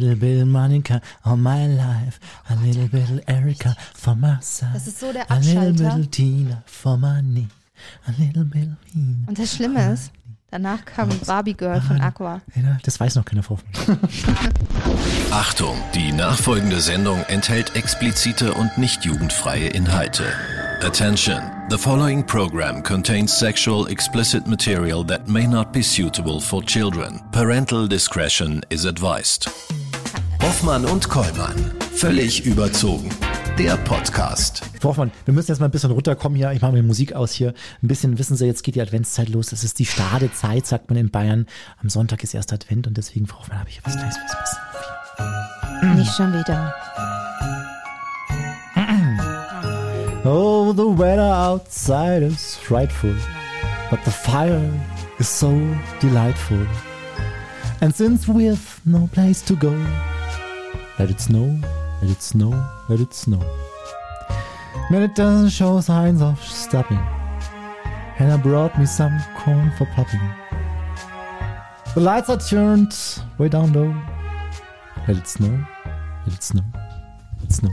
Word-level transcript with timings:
little 0.00 0.16
bit 0.16 0.46
Monica 0.46 1.00
all 1.24 1.36
my 1.36 1.66
life. 1.66 2.18
A 2.48 2.54
little 2.64 2.88
bit 2.88 3.22
Erica 3.28 3.76
for 3.94 4.14
my 4.16 4.36
side. 4.40 4.70
Das 4.74 4.86
ist 4.86 5.00
so 5.00 5.12
der 5.12 5.30
A 5.30 5.36
little 5.38 5.70
Abschalter. 5.70 5.96
bit 5.98 6.12
Tina 6.12 6.62
for 6.66 6.96
my 6.96 7.20
knee. 7.20 7.48
A 8.06 8.12
little 8.18 8.44
bit 8.44 8.68
Tina. 8.92 9.16
Und 9.26 9.38
das 9.38 9.54
Schlimme 9.54 9.92
ist, 9.92 10.10
danach 10.50 10.84
kam 10.84 11.08
Barbie 11.26 11.54
Girl 11.54 11.80
von 11.80 12.00
Aqua. 12.00 12.40
Das 12.82 12.98
weiß 13.00 13.14
noch 13.16 13.24
keiner 13.24 13.42
vor. 13.42 13.58
Achtung, 15.30 15.76
die 15.94 16.12
nachfolgende 16.12 16.80
Sendung 16.80 17.22
enthält 17.28 17.76
explizite 17.76 18.52
und 18.54 18.76
nicht 18.78 19.04
jugendfreie 19.04 19.68
Inhalte. 19.68 20.24
Attention, 20.82 21.40
the 21.68 21.76
following 21.76 22.24
program 22.24 22.82
contains 22.82 23.38
sexual 23.38 23.86
explicit 23.88 24.46
material 24.46 25.04
that 25.04 25.28
may 25.28 25.46
not 25.46 25.72
be 25.72 25.82
suitable 25.82 26.40
for 26.40 26.62
children. 26.64 27.20
Parental 27.32 27.86
discretion 27.86 28.62
is 28.70 28.86
advised. 28.86 29.48
Hoffmann 30.50 30.84
und 30.84 31.08
Kollmann, 31.08 31.54
völlig 31.94 32.44
überzogen. 32.44 33.08
Der 33.56 33.76
Podcast. 33.76 34.62
Hoffmann, 34.82 35.12
wir 35.24 35.32
müssen 35.32 35.52
jetzt 35.52 35.60
mal 35.60 35.66
ein 35.66 35.70
bisschen 35.70 35.92
runterkommen 35.92 36.36
hier. 36.36 36.50
Ich 36.50 36.60
mache 36.60 36.72
mir 36.72 36.82
Musik 36.82 37.12
aus 37.12 37.30
hier. 37.30 37.54
Ein 37.84 37.86
bisschen 37.86 38.18
wissen 38.18 38.36
Sie, 38.36 38.46
jetzt 38.46 38.64
geht 38.64 38.74
die 38.74 38.80
Adventszeit 38.80 39.28
los. 39.28 39.52
Es 39.52 39.62
ist 39.62 39.78
die 39.78 39.86
Stadezeit, 39.86 40.66
sagt 40.66 40.90
man 40.90 40.98
in 40.98 41.08
Bayern. 41.08 41.46
Am 41.80 41.88
Sonntag 41.88 42.24
ist 42.24 42.34
erst 42.34 42.52
Advent 42.52 42.88
und 42.88 42.96
deswegen, 42.96 43.28
Frau 43.28 43.38
Hoffmann, 43.38 43.60
habe 43.60 43.70
ich 43.70 43.80
was 43.84 43.94
Kleines 43.94 44.16
was, 44.26 44.56
was. 45.78 45.96
Nicht 45.96 46.16
schon 46.16 46.32
wieder. 46.32 46.74
Oh, 50.24 50.72
the 50.72 50.98
weather 50.98 51.32
outside 51.32 52.26
is 52.26 52.56
frightful, 52.56 53.14
but 53.88 54.00
the 54.04 54.10
fire 54.10 54.68
is 55.20 55.28
so 55.28 55.56
delightful. 56.02 56.58
And 57.80 57.94
since 57.94 58.26
we've 58.26 58.80
no 58.84 59.08
place 59.12 59.44
to 59.44 59.54
go, 59.54 59.72
let 61.00 61.10
it 61.10 61.18
snow, 61.18 61.58
let 62.02 62.10
it 62.10 62.20
snow, 62.20 62.50
let 62.90 63.00
it 63.00 63.14
snow. 63.14 63.40
But 64.90 65.00
it 65.00 65.14
doesn't 65.14 65.48
show 65.48 65.80
signs 65.80 66.20
of 66.20 66.38
stopping. 66.42 66.98
I 68.18 68.36
brought 68.36 68.78
me 68.78 68.84
some 68.84 69.18
corn 69.38 69.72
for 69.78 69.86
popping. 69.96 70.20
The 71.94 72.00
lights 72.00 72.28
are 72.28 72.36
turned 72.36 72.92
way 73.38 73.48
down 73.48 73.72
low. 73.72 73.94
Let 75.08 75.16
it 75.16 75.26
snow, 75.26 75.64
let 76.26 76.34
it 76.34 76.42
snow, 76.42 76.64
let 76.74 77.44
it 77.44 77.52
snow. 77.54 77.70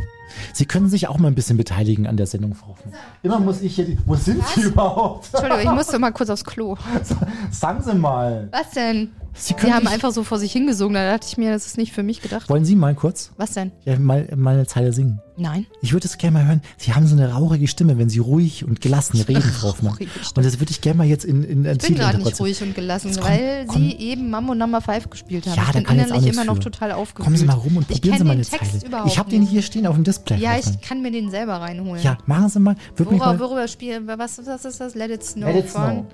Sie 0.53 0.65
können 0.65 0.87
sich 0.87 1.09
auch 1.09 1.17
mal 1.17 1.27
ein 1.27 1.35
bisschen 1.35 1.57
beteiligen 1.57 2.07
an 2.07 2.15
der 2.15 2.27
Sendung, 2.27 2.55
Frau 2.55 2.69
Hoffmann. 2.69 2.93
Immer 3.23 3.39
muss 3.39 3.61
ich 3.61 3.75
hier. 3.75 3.85
Die, 3.85 3.97
wo 4.05 4.15
sind 4.15 4.41
Sie 4.55 4.61
überhaupt? 4.61 5.27
Entschuldigung, 5.33 5.73
ich 5.73 5.77
musste 5.77 5.99
mal 5.99 6.11
kurz 6.11 6.29
aufs 6.29 6.45
Klo. 6.45 6.77
Sagen 7.51 7.81
Sie 7.83 7.93
mal. 7.93 8.47
Was 8.51 8.71
denn? 8.71 9.11
Sie 9.37 9.55
Sie 9.59 9.71
haben 9.73 9.87
einfach 9.87 10.11
so 10.11 10.23
vor 10.23 10.39
sich 10.39 10.51
hingesungen, 10.51 10.95
da 10.95 11.11
dachte 11.11 11.27
ich 11.29 11.37
mir, 11.37 11.51
das 11.51 11.65
ist 11.65 11.77
nicht 11.77 11.93
für 11.93 12.03
mich 12.03 12.21
gedacht. 12.21 12.49
Wollen 12.49 12.65
Sie 12.65 12.75
mal 12.75 12.95
kurz 12.95 13.31
Was 13.37 13.51
denn? 13.53 13.71
ja, 13.85 13.97
mal, 13.99 14.27
mal 14.35 14.55
eine 14.55 14.65
Zeile 14.67 14.93
singen? 14.93 15.21
Nein. 15.39 15.67
Ich 15.83 15.93
würde 15.93 16.07
es 16.07 16.17
gerne 16.17 16.39
mal 16.39 16.47
hören. 16.47 16.61
Sie 16.77 16.93
haben 16.93 17.05
so 17.05 17.15
eine 17.15 17.31
rauchige 17.31 17.67
Stimme, 17.67 17.99
wenn 17.99 18.09
Sie 18.09 18.17
ruhig 18.17 18.65
und 18.65 18.81
gelassen 18.81 19.21
reden, 19.21 19.41
Frau 19.59 19.67
Hoffmann. 19.69 19.91
Rauchige 19.93 20.09
Stimme. 20.09 20.31
Und 20.37 20.45
das 20.45 20.59
würde 20.59 20.71
ich 20.71 20.81
gerne 20.81 20.97
mal 20.97 21.05
jetzt 21.07 21.25
in, 21.25 21.43
in 21.43 21.65
Ich 21.65 21.77
bin 21.77 21.95
gerade 21.95 22.17
nicht 22.17 22.39
ruhig 22.39 22.61
und 22.63 22.73
gelassen, 22.73 23.11
komm, 23.15 23.23
weil 23.23 23.65
komm. 23.67 23.81
Sie 23.83 23.95
eben 23.97 24.31
Mambo 24.31 24.55
Number 24.55 24.81
5 24.81 25.09
gespielt 25.11 25.45
haben. 25.45 25.55
Ja, 25.55 25.63
ich 25.67 25.73
bin 25.73 25.83
kann 25.83 25.99
innerlich 25.99 26.33
immer 26.33 26.43
noch 26.43 26.55
für. 26.55 26.61
total 26.61 26.91
aufgewühlt. 26.93 27.25
Kommen 27.25 27.37
Sie 27.37 27.45
mal 27.45 27.53
rum 27.53 27.77
und 27.77 27.87
probieren 27.87 28.17
Sie 28.17 28.23
mal 28.23 28.31
eine 28.31 28.43
Text 28.43 28.71
Zeile. 28.71 28.85
Überhaupt 28.87 29.11
Ich 29.11 29.19
habe 29.19 29.29
den 29.29 29.43
hier 29.43 29.61
stehen 29.61 29.85
auf 29.85 29.93
dem 29.95 30.03
Display. 30.03 30.39
Ja, 30.39 30.57
ich 30.57 30.81
kann 30.81 31.03
mir 31.03 31.11
den 31.11 31.29
selber 31.29 31.61
reinholen. 31.61 32.01
ja 32.03 32.17
machen 32.25 32.49
Sie 32.49 32.59
mal. 32.59 32.75
Worüber, 32.95 33.17
mal 33.17 33.39
worüber 33.39 33.67
spielen, 33.67 34.07
was, 34.07 34.39
was 34.43 34.65
ist 34.65 34.79
das? 34.79 34.95
Let 34.95 35.11
It 35.11 35.23
Snow 35.23 35.45
Let 35.53 35.65
it 35.65 35.69
snow. 35.69 36.05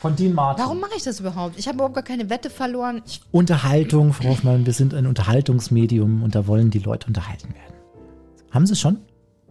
Von 0.00 0.14
Dean 0.16 0.34
Martin. 0.34 0.64
Warum 0.64 0.80
mache 0.80 0.92
ich 0.96 1.02
das 1.02 1.20
überhaupt? 1.20 1.58
Ich 1.58 1.66
habe 1.66 1.76
überhaupt 1.76 1.94
gar 1.94 2.04
keine 2.04 2.28
Wette 2.30 2.50
verloren. 2.50 3.02
Ich, 3.06 3.20
Unterhaltung, 3.32 4.12
Frau 4.12 4.28
Hoffmann. 4.30 4.66
Wir 4.66 4.72
sind 4.72 4.92
ein 4.94 5.06
Unterhaltungsmedium 5.06 6.22
und 6.22 6.34
da 6.34 6.46
wollen 6.46 6.70
die 6.70 6.78
Leute 6.80 7.06
unterhalten 7.06 7.48
werden. 7.48 7.74
Haben 8.50 8.66
Sie 8.66 8.72
es 8.74 8.80
schon? 8.80 8.98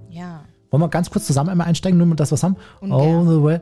ja. 0.10 0.42
Wollen 0.72 0.82
wir 0.82 0.90
ganz 0.90 1.10
kurz 1.10 1.26
zusammen 1.26 1.50
einmal 1.52 1.68
einsteigen, 1.68 1.98
nur 1.98 2.08
mit 2.08 2.20
das 2.20 2.32
was 2.34 2.44
haben? 2.44 2.58
Ungern. 2.82 3.00
Oh, 3.00 3.24
the 3.32 3.44
way. 3.44 3.60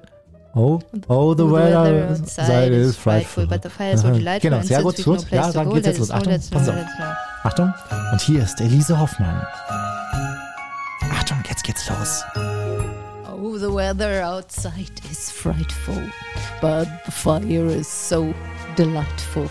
Oh, 0.55 0.79
oh, 1.07 1.33
the 1.35 1.43
weather 1.43 2.09
outside 2.09 2.73
is 2.73 2.95
frightful. 2.95 3.45
but 3.45 3.61
the 3.61 3.69
fire 3.69 3.93
is 3.93 4.01
so 4.01 4.09
delightful. 4.09 4.49
Genau, 4.49 4.63
sehr 4.63 4.81
gut, 4.81 5.03
gut. 5.03 5.29
Ja, 5.29 5.51
dann 5.51 5.69
geht's 5.73 5.87
jetzt 5.87 5.99
los. 5.99 6.11
Achtung, 6.11 6.33
pass 6.51 6.69
auf. 6.69 6.75
Achtung. 7.43 7.73
Und 8.11 8.21
hier 8.21 8.43
ist 8.43 8.59
Elise 8.61 8.99
Hoffmann. 8.99 9.45
Achtung, 11.11 11.37
jetzt 11.47 11.63
geht's 11.63 11.87
los. 11.89 12.23
Oh, 13.53 13.57
the 13.59 13.71
weather 13.71 14.19
outside 14.19 14.99
is 15.11 15.29
frightful, 15.29 16.01
but 16.59 16.87
the 17.05 17.11
fire 17.11 17.67
is 17.67 17.87
so 17.87 18.33
delightful. 18.75 19.47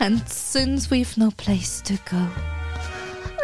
And 0.00 0.20
since 0.28 0.90
we've 0.90 1.16
no 1.16 1.30
place 1.30 1.80
to 1.82 1.94
go, 2.10 2.28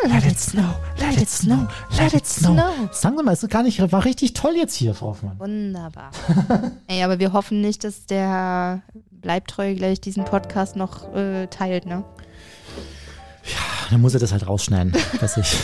let, 0.07 0.27
it 0.27 0.37
snow, 0.37 0.75
let 0.99 1.17
it 1.17 1.29
snow, 1.29 1.69
let 1.97 2.13
it 2.13 2.27
snow. 2.27 2.91
Sagen 2.93 3.17
Sie 3.17 3.23
mal, 3.23 3.33
es 3.33 3.43
ist 3.43 3.49
gar 3.49 3.63
nicht, 3.63 3.81
war 3.91 4.05
richtig 4.05 4.35
toll 4.35 4.57
jetzt 4.57 4.75
hier, 4.75 4.93
Frau 4.95 5.09
Hoffmann. 5.09 5.39
Wunderbar. 5.39 6.11
Ey, 6.87 7.03
aber 7.03 7.19
wir 7.19 7.33
hoffen 7.33 7.63
nicht, 7.63 7.83
dass 7.83 8.05
der 8.05 8.83
Bleibtreu 9.11 9.75
gleich 9.75 10.03
diesen 10.03 10.27
Podcast 10.27 10.77
noch 10.77 11.15
äh, 11.15 11.47
teilt, 11.47 11.87
ne? 11.87 12.05
Dann 13.91 14.01
muss 14.01 14.15
er 14.15 14.21
das 14.21 14.33
halt 14.33 14.47
rausschneiden. 14.47 14.93
Weiß 15.21 15.37
ich. 15.39 15.57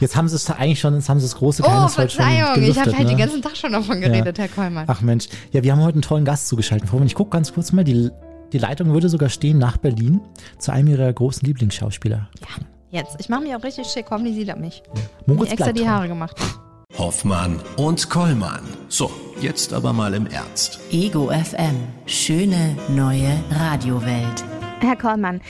Jetzt 0.00 0.16
haben 0.16 0.28
Sie 0.28 0.36
es 0.36 0.48
eigentlich 0.50 0.80
schon, 0.80 0.94
jetzt 0.94 1.08
haben 1.08 1.18
Sie 1.18 1.26
das 1.26 1.36
große 1.36 1.62
Oh, 1.62 1.66
Geheimnis 1.66 1.98
heute 1.98 2.10
schon 2.10 2.24
Verzeihung, 2.24 2.48
ich 2.50 2.54
gelüftet, 2.60 2.86
habe 2.86 2.96
halt 2.96 3.06
ne? 3.06 3.12
den 3.14 3.18
ganzen 3.18 3.42
Tag 3.42 3.56
schon 3.56 3.72
davon 3.72 4.00
geredet, 4.00 4.38
Herr 4.38 4.48
Kollmann. 4.48 4.84
Ach 4.86 5.00
Mensch, 5.00 5.28
ja, 5.52 5.62
wir 5.62 5.72
haben 5.72 5.82
heute 5.82 5.94
einen 5.94 6.02
tollen 6.02 6.24
Gast 6.24 6.48
zugeschaltet. 6.48 6.88
Ich 7.04 7.14
gucke 7.14 7.30
ganz 7.30 7.52
kurz 7.52 7.72
mal, 7.72 7.84
die, 7.84 8.10
die 8.52 8.58
Leitung 8.58 8.92
würde 8.92 9.08
sogar 9.08 9.28
stehen 9.28 9.58
nach 9.58 9.76
Berlin 9.76 10.20
zu 10.58 10.72
einem 10.72 10.88
ihrer 10.88 11.12
großen 11.12 11.44
Lieblingsschauspieler. 11.46 12.28
Jetzt, 12.90 13.16
ich 13.18 13.28
mache 13.28 13.42
mich 13.42 13.54
auch 13.54 13.62
richtig 13.62 13.86
schick, 13.88 14.06
hoffentlich 14.10 14.36
sieht 14.36 14.48
er 14.48 14.56
mich. 14.56 14.82
Moritz 15.26 15.40
Mir 15.42 15.52
extra 15.52 15.64
bleibt 15.64 15.78
die. 15.78 15.88
Haare 15.88 16.08
gemacht. 16.08 16.36
Hoffmann 16.96 17.60
und 17.76 18.08
Kollmann. 18.08 18.62
So, 18.88 19.10
jetzt 19.40 19.74
aber 19.74 19.92
mal 19.92 20.14
im 20.14 20.26
Ernst. 20.26 20.80
Ego 20.90 21.28
FM. 21.30 21.76
Schöne 22.06 22.76
neue 22.88 23.28
Radiowelt. 23.50 24.44
Herr 24.80 24.96
Kollmann, 24.96 25.40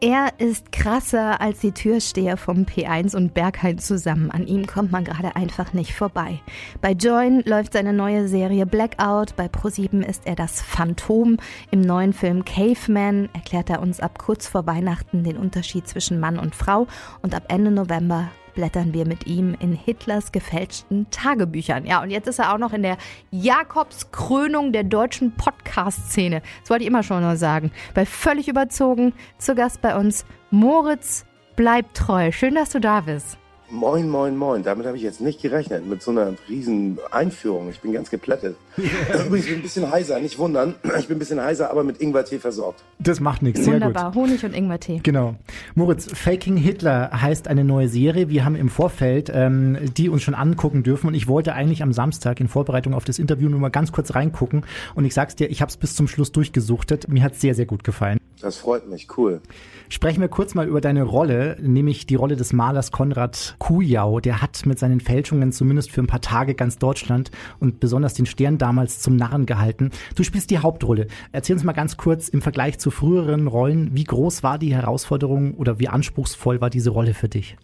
er 0.00 0.32
ist 0.38 0.72
krasser 0.72 1.40
als 1.42 1.60
die 1.60 1.72
Türsteher 1.72 2.38
vom 2.38 2.64
P1 2.64 3.14
und 3.14 3.34
Berghain 3.34 3.78
zusammen. 3.78 4.30
An 4.30 4.46
ihm 4.46 4.66
kommt 4.66 4.90
man 4.90 5.04
gerade 5.04 5.36
einfach 5.36 5.74
nicht 5.74 5.94
vorbei. 5.94 6.40
Bei 6.80 6.92
Join 6.92 7.42
läuft 7.44 7.74
seine 7.74 7.92
neue 7.92 8.26
Serie 8.26 8.64
Blackout. 8.64 9.36
Bei 9.36 9.46
ProSieben 9.46 10.02
ist 10.02 10.26
er 10.26 10.36
das 10.36 10.62
Phantom. 10.62 11.36
Im 11.70 11.82
neuen 11.82 12.14
Film 12.14 12.46
Caveman 12.46 13.28
erklärt 13.34 13.68
er 13.68 13.82
uns 13.82 14.00
ab 14.00 14.18
kurz 14.18 14.48
vor 14.48 14.66
Weihnachten 14.66 15.22
den 15.22 15.36
Unterschied 15.36 15.86
zwischen 15.86 16.18
Mann 16.18 16.38
und 16.38 16.54
Frau. 16.54 16.86
Und 17.20 17.34
ab 17.34 17.44
Ende 17.48 17.70
November 17.70 18.28
blättern 18.54 18.92
wir 18.92 19.06
mit 19.06 19.26
ihm 19.26 19.56
in 19.60 19.72
Hitlers 19.72 20.32
gefälschten 20.32 21.10
Tagebüchern. 21.10 21.86
Ja, 21.86 22.02
und 22.02 22.10
jetzt 22.10 22.28
ist 22.28 22.38
er 22.38 22.52
auch 22.52 22.58
noch 22.58 22.72
in 22.72 22.82
der 22.82 22.96
Jakobskrönung 23.30 24.72
der 24.72 24.84
deutschen 24.84 25.32
Podcast-Szene. 25.36 26.42
Das 26.60 26.70
wollte 26.70 26.84
ich 26.84 26.88
immer 26.88 27.02
schon 27.02 27.22
mal 27.22 27.36
sagen. 27.36 27.70
Bei 27.94 28.06
völlig 28.06 28.48
überzogen 28.48 29.12
zu 29.38 29.54
Gast 29.54 29.80
bei 29.80 29.96
uns 29.96 30.24
Moritz 30.50 31.26
bleibt 31.56 31.96
treu. 31.96 32.32
Schön, 32.32 32.54
dass 32.54 32.70
du 32.70 32.80
da 32.80 33.00
bist. 33.00 33.38
Moin, 33.72 34.08
moin, 34.08 34.36
moin. 34.36 34.64
Damit 34.64 34.86
habe 34.86 34.96
ich 34.96 35.02
jetzt 35.02 35.20
nicht 35.20 35.40
gerechnet, 35.40 35.86
mit 35.86 36.02
so 36.02 36.10
einer 36.10 36.34
riesen 36.48 36.98
Einführung. 37.12 37.70
Ich 37.70 37.80
bin 37.80 37.92
ganz 37.92 38.10
geplättet. 38.10 38.56
Übrigens, 38.76 39.44
ich 39.44 39.50
bin 39.52 39.60
ein 39.60 39.62
bisschen 39.62 39.90
heiser, 39.90 40.18
nicht 40.18 40.38
wundern. 40.38 40.74
Ich 40.98 41.06
bin 41.06 41.16
ein 41.16 41.20
bisschen 41.20 41.40
heiser, 41.40 41.70
aber 41.70 41.84
mit 41.84 42.00
Ingwertee 42.00 42.38
versorgt. 42.38 42.82
Das 42.98 43.20
macht 43.20 43.42
nichts, 43.42 43.64
sehr 43.64 43.74
Wunderbar. 43.74 44.12
Honig 44.14 44.44
und 44.44 44.54
Ingwertee. 44.54 45.00
Genau. 45.02 45.36
Moritz, 45.76 46.08
Faking 46.12 46.56
Hitler 46.56 47.10
heißt 47.12 47.46
eine 47.46 47.62
neue 47.62 47.88
Serie. 47.88 48.28
Wir 48.28 48.44
haben 48.44 48.56
im 48.56 48.68
Vorfeld 48.68 49.30
ähm, 49.32 49.78
die 49.96 50.08
uns 50.08 50.22
schon 50.22 50.34
angucken 50.34 50.82
dürfen 50.82 51.06
und 51.06 51.14
ich 51.14 51.28
wollte 51.28 51.54
eigentlich 51.54 51.82
am 51.82 51.92
Samstag 51.92 52.40
in 52.40 52.48
Vorbereitung 52.48 52.94
auf 52.94 53.04
das 53.04 53.18
Interview 53.18 53.48
nur 53.48 53.60
mal 53.60 53.70
ganz 53.70 53.92
kurz 53.92 54.14
reingucken 54.14 54.64
und 54.94 55.04
ich 55.04 55.14
sag's 55.14 55.36
dir, 55.36 55.50
ich 55.50 55.60
habe 55.60 55.70
es 55.70 55.76
bis 55.76 55.94
zum 55.94 56.08
Schluss 56.08 56.32
durchgesuchtet. 56.32 57.08
Mir 57.08 57.22
hat's 57.22 57.40
sehr, 57.40 57.54
sehr 57.54 57.66
gut 57.66 57.84
gefallen. 57.84 58.18
Das 58.40 58.56
freut 58.56 58.88
mich, 58.88 59.06
cool. 59.18 59.42
Sprechen 59.90 60.20
wir 60.22 60.28
kurz 60.28 60.54
mal 60.54 60.66
über 60.66 60.80
deine 60.80 61.02
Rolle, 61.02 61.58
nämlich 61.60 62.06
die 62.06 62.14
Rolle 62.14 62.36
des 62.36 62.54
Malers 62.54 62.90
Konrad 62.90 63.56
Kujau. 63.60 64.18
Der 64.18 64.42
hat 64.42 64.66
mit 64.66 64.80
seinen 64.80 64.98
Fälschungen 64.98 65.52
zumindest 65.52 65.92
für 65.92 66.00
ein 66.00 66.08
paar 66.08 66.20
Tage 66.20 66.56
ganz 66.56 66.78
Deutschland 66.78 67.30
und 67.60 67.78
besonders 67.78 68.14
den 68.14 68.26
Stern 68.26 68.58
damals 68.58 68.98
zum 68.98 69.14
Narren 69.14 69.46
gehalten. 69.46 69.90
Du 70.16 70.24
spielst 70.24 70.50
die 70.50 70.58
Hauptrolle. 70.58 71.06
Erzähl 71.30 71.54
uns 71.54 71.62
mal 71.62 71.72
ganz 71.72 71.96
kurz 71.96 72.28
im 72.28 72.42
Vergleich 72.42 72.80
zu 72.80 72.90
früheren 72.90 73.46
Rollen, 73.46 73.94
wie 73.94 74.04
groß 74.04 74.42
war 74.42 74.58
die 74.58 74.74
Herausforderung 74.74 75.54
oder 75.54 75.78
wie 75.78 75.88
anspruchsvoll 75.88 76.60
war 76.60 76.70
diese 76.70 76.90
Rolle 76.90 77.14
für 77.14 77.28
dich? 77.28 77.56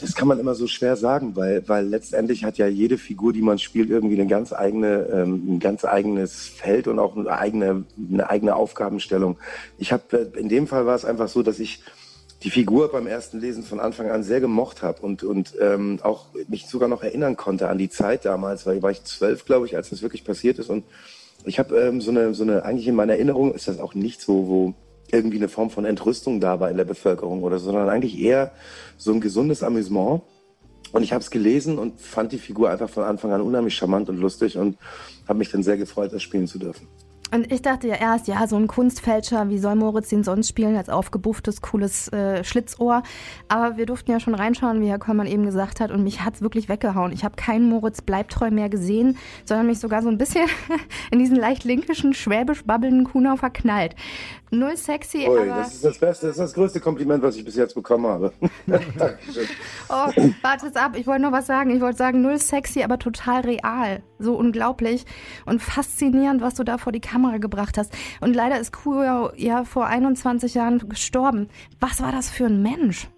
Das 0.00 0.14
kann 0.14 0.28
man 0.28 0.38
immer 0.38 0.54
so 0.54 0.66
schwer 0.66 0.96
sagen, 0.96 1.36
weil, 1.36 1.68
weil 1.68 1.86
letztendlich 1.86 2.44
hat 2.44 2.56
ja 2.56 2.66
jede 2.66 2.96
Figur, 2.96 3.34
die 3.34 3.42
man 3.42 3.58
spielt, 3.58 3.90
irgendwie 3.90 4.18
eine 4.18 4.28
ganz 4.28 4.52
eigene, 4.52 5.06
ähm, 5.12 5.56
ein 5.56 5.60
ganz 5.60 5.84
eigenes 5.84 6.48
Feld 6.48 6.88
und 6.88 6.98
auch 6.98 7.16
eine 7.16 7.30
eigene, 7.30 7.84
eine 8.10 8.30
eigene 8.30 8.56
Aufgabenstellung. 8.56 9.36
Ich 9.76 9.92
habe 9.92 10.30
in 10.36 10.48
dem 10.48 10.66
Fall 10.66 10.86
war 10.86 10.94
es 10.94 11.04
einfach 11.04 11.28
so, 11.28 11.42
dass 11.42 11.58
ich 11.58 11.82
die 12.42 12.50
Figur 12.50 12.90
beim 12.90 13.06
ersten 13.06 13.38
Lesen 13.38 13.62
von 13.62 13.80
Anfang 13.80 14.10
an 14.10 14.22
sehr 14.22 14.40
gemocht 14.40 14.82
habe 14.82 15.02
und, 15.02 15.22
und 15.22 15.54
ähm, 15.60 15.98
auch 16.02 16.26
mich 16.48 16.66
sogar 16.66 16.88
noch 16.88 17.02
erinnern 17.02 17.36
konnte 17.36 17.68
an 17.68 17.76
die 17.76 17.90
Zeit 17.90 18.24
damals, 18.24 18.64
weil 18.66 18.82
war 18.82 18.90
ich 18.90 19.04
zwölf, 19.04 19.44
glaube 19.44 19.66
ich, 19.66 19.76
als 19.76 19.90
das 19.90 20.00
wirklich 20.00 20.24
passiert 20.24 20.58
ist. 20.58 20.70
Und 20.70 20.84
ich 21.44 21.58
habe 21.58 21.78
ähm, 21.78 22.00
so 22.00 22.10
eine, 22.10 22.34
so 22.34 22.42
eine, 22.42 22.64
eigentlich 22.64 22.88
in 22.88 22.94
meiner 22.94 23.14
Erinnerung 23.14 23.54
ist 23.54 23.68
das 23.68 23.78
auch 23.78 23.94
nichts, 23.94 24.26
wo, 24.26 24.48
wo 24.48 24.74
irgendwie 25.12 25.36
eine 25.36 25.48
Form 25.48 25.70
von 25.70 25.84
Entrüstung 25.84 26.40
da 26.40 26.60
war 26.60 26.70
in 26.70 26.76
der 26.76 26.84
Bevölkerung 26.84 27.42
oder 27.42 27.58
so, 27.58 27.66
sondern 27.66 27.88
eigentlich 27.88 28.18
eher 28.18 28.52
so 28.96 29.12
ein 29.12 29.20
gesundes 29.20 29.62
Amüsement. 29.62 30.22
Und 30.92 31.02
ich 31.02 31.12
habe 31.12 31.22
es 31.22 31.30
gelesen 31.30 31.78
und 31.78 32.00
fand 32.00 32.32
die 32.32 32.38
Figur 32.38 32.70
einfach 32.70 32.88
von 32.88 33.04
Anfang 33.04 33.32
an 33.32 33.42
unheimlich 33.42 33.74
charmant 33.76 34.08
und 34.08 34.16
lustig 34.16 34.56
und 34.56 34.76
habe 35.28 35.38
mich 35.38 35.50
dann 35.50 35.62
sehr 35.62 35.76
gefreut, 35.76 36.12
das 36.12 36.22
spielen 36.22 36.46
zu 36.46 36.58
dürfen. 36.58 36.88
Und 37.32 37.52
ich 37.52 37.62
dachte 37.62 37.86
ja 37.86 37.94
erst, 37.94 38.26
ja, 38.26 38.46
so 38.46 38.56
ein 38.56 38.66
Kunstfälscher, 38.66 39.48
wie 39.50 39.58
soll 39.58 39.76
Moritz 39.76 40.08
den 40.08 40.24
sonst 40.24 40.48
spielen, 40.48 40.76
als 40.76 40.88
aufgebufftes, 40.88 41.60
cooles 41.60 42.08
äh, 42.08 42.42
Schlitzohr. 42.42 43.02
Aber 43.48 43.76
wir 43.76 43.86
durften 43.86 44.10
ja 44.10 44.18
schon 44.18 44.34
reinschauen, 44.34 44.80
wie 44.80 44.88
Herr 44.88 44.98
Kollmann 44.98 45.26
eben 45.26 45.44
gesagt 45.44 45.80
hat, 45.80 45.92
und 45.92 46.02
mich 46.02 46.24
hat's 46.24 46.42
wirklich 46.42 46.68
weggehauen. 46.68 47.12
Ich 47.12 47.24
habe 47.24 47.36
keinen 47.36 47.68
Moritz 47.68 48.02
Bleibtreu 48.02 48.50
mehr 48.50 48.68
gesehen, 48.68 49.16
sondern 49.44 49.66
mich 49.66 49.78
sogar 49.78 50.02
so 50.02 50.08
ein 50.08 50.18
bisschen 50.18 50.48
in 51.10 51.20
diesen 51.20 51.36
leicht 51.36 51.64
linkischen, 51.64 52.14
schwäbisch 52.14 52.64
babbelnden 52.64 53.04
Kuhnau 53.04 53.36
verknallt. 53.36 53.94
Null 54.52 54.76
sexy, 54.76 55.28
Ui, 55.28 55.38
aber... 55.38 55.46
das 55.46 55.74
ist 55.74 55.84
das 55.84 55.98
Beste, 55.98 56.26
das 56.26 56.36
ist 56.36 56.42
das 56.42 56.54
größte 56.54 56.80
Kompliment, 56.80 57.22
was 57.22 57.36
ich 57.36 57.44
bis 57.44 57.54
jetzt 57.54 57.74
bekommen 57.74 58.06
habe. 58.06 58.32
Dankeschön. 58.66 59.46
Oh, 59.88 60.10
warte 60.42 60.66
es 60.66 60.76
ab. 60.76 60.96
Ich 60.96 61.06
wollte 61.06 61.22
noch 61.22 61.32
was 61.32 61.46
sagen. 61.46 61.70
Ich 61.70 61.80
wollte 61.80 61.98
sagen, 61.98 62.20
null 62.20 62.38
sexy, 62.38 62.82
aber 62.82 62.98
total 62.98 63.42
real. 63.42 64.02
So 64.18 64.36
unglaublich 64.36 65.04
und 65.46 65.62
faszinierend, 65.62 66.40
was 66.40 66.54
du 66.54 66.64
da 66.64 66.78
vor 66.78 66.92
die 66.92 67.00
Kamera 67.00 67.38
gebracht 67.38 67.78
hast. 67.78 67.92
Und 68.20 68.34
leider 68.34 68.58
ist 68.58 68.72
Kuo 68.72 69.30
ja 69.36 69.64
vor 69.64 69.86
21 69.86 70.54
Jahren 70.54 70.88
gestorben. 70.88 71.48
Was 71.78 72.02
war 72.02 72.10
das 72.10 72.28
für 72.28 72.46
ein 72.46 72.62
Mensch? 72.62 73.08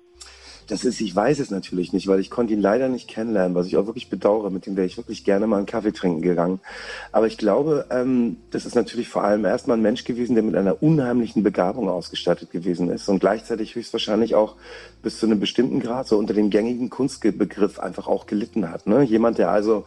Das 0.67 0.85
ist, 0.85 1.00
ich 1.00 1.14
weiß 1.14 1.38
es 1.41 1.50
natürlich 1.50 1.93
nicht, 1.93 2.06
weil 2.06 2.20
ich 2.20 2.31
konnte 2.31 2.53
ihn 2.53 2.61
leider 2.61 2.88
nicht 2.88 3.09
kennenlernen, 3.09 3.55
was 3.55 3.67
ich 3.67 3.76
auch 3.76 3.87
wirklich 3.87 4.09
bedauere. 4.11 4.50
Mit 4.50 4.67
dem 4.67 4.76
wäre 4.76 4.87
ich 4.87 4.97
wirklich 4.97 5.25
gerne 5.25 5.47
mal 5.47 5.59
einen 5.59 5.67
Kaffee 5.67 5.93
trinken 5.93 6.23
gegangen. 6.23 6.61
Aber 7.11 7.26
ich 7.26 7.38
glaube, 7.38 7.87
ähm, 7.91 8.37
das 8.50 8.67
ist 8.67 8.75
natürlich 8.75 9.09
vor 9.09 9.25
allem 9.25 9.44
erstmal 9.44 9.76
ein 9.76 9.82
Mensch 9.82 10.05
gewesen, 10.05 10.35
der 10.35 10.44
mit 10.44 10.55
einer 10.55 10.82
unheimlichen 10.82 11.43
Begabung 11.43 11.88
ausgestattet 11.88 12.50
gewesen 12.50 12.91
ist 12.91 13.09
und 13.09 13.20
gleichzeitig 13.20 13.75
höchstwahrscheinlich 13.75 14.35
auch 14.35 14.56
bis 15.03 15.19
zu 15.19 15.26
einem 15.26 15.41
bestimmten 15.41 15.81
Grad 15.81 16.06
so 16.06 16.19
unter 16.19 16.35
dem 16.35 16.50
gängigen 16.50 16.91
Kunstbegriff 16.91 17.79
einfach 17.79 18.06
auch 18.06 18.26
gelitten 18.26 18.70
hat. 18.70 18.87
Ne? 18.87 19.03
Jemand, 19.03 19.38
der 19.38 19.50
also 19.50 19.85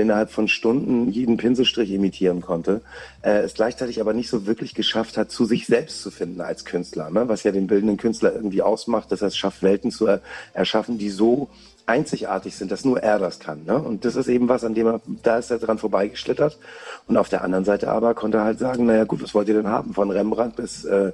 innerhalb 0.00 0.30
von 0.30 0.48
Stunden 0.48 1.10
jeden 1.10 1.36
Pinselstrich 1.36 1.90
imitieren 1.90 2.40
konnte, 2.40 2.80
äh, 3.22 3.40
es 3.40 3.54
gleichzeitig 3.54 4.00
aber 4.00 4.14
nicht 4.14 4.28
so 4.28 4.46
wirklich 4.46 4.74
geschafft 4.74 5.16
hat, 5.16 5.30
zu 5.30 5.44
sich 5.44 5.66
selbst 5.66 6.02
zu 6.02 6.10
finden 6.10 6.40
als 6.40 6.64
Künstler, 6.64 7.10
ne? 7.10 7.28
was 7.28 7.42
ja 7.42 7.52
den 7.52 7.66
bildenden 7.66 7.96
Künstler 7.96 8.34
irgendwie 8.34 8.62
ausmacht, 8.62 9.12
dass 9.12 9.22
er 9.22 9.28
es 9.28 9.36
schafft, 9.36 9.62
Welten 9.62 9.90
zu 9.90 10.06
er 10.06 10.20
erschaffen, 10.54 10.98
die 10.98 11.10
so 11.10 11.48
einzigartig 11.86 12.56
sind, 12.56 12.70
dass 12.70 12.84
nur 12.84 13.02
er 13.02 13.18
das 13.18 13.38
kann. 13.38 13.64
Ne? 13.64 13.76
Und 13.76 14.04
das 14.04 14.16
ist 14.16 14.28
eben 14.28 14.48
was, 14.48 14.64
an 14.64 14.74
dem 14.74 14.86
er, 14.86 15.00
da 15.22 15.38
ist 15.38 15.50
er 15.50 15.58
dran 15.58 15.78
vorbeigeschlittert. 15.78 16.58
Und 17.06 17.16
auf 17.16 17.28
der 17.28 17.42
anderen 17.42 17.64
Seite 17.64 17.90
aber 17.90 18.14
konnte 18.14 18.38
er 18.38 18.44
halt 18.44 18.58
sagen, 18.58 18.86
naja 18.86 19.04
gut, 19.04 19.22
was 19.22 19.34
wollt 19.34 19.48
ihr 19.48 19.54
denn 19.54 19.68
haben? 19.68 19.92
Von 19.92 20.10
Rembrandt 20.10 20.56
bis 20.56 20.84
äh, 20.84 21.12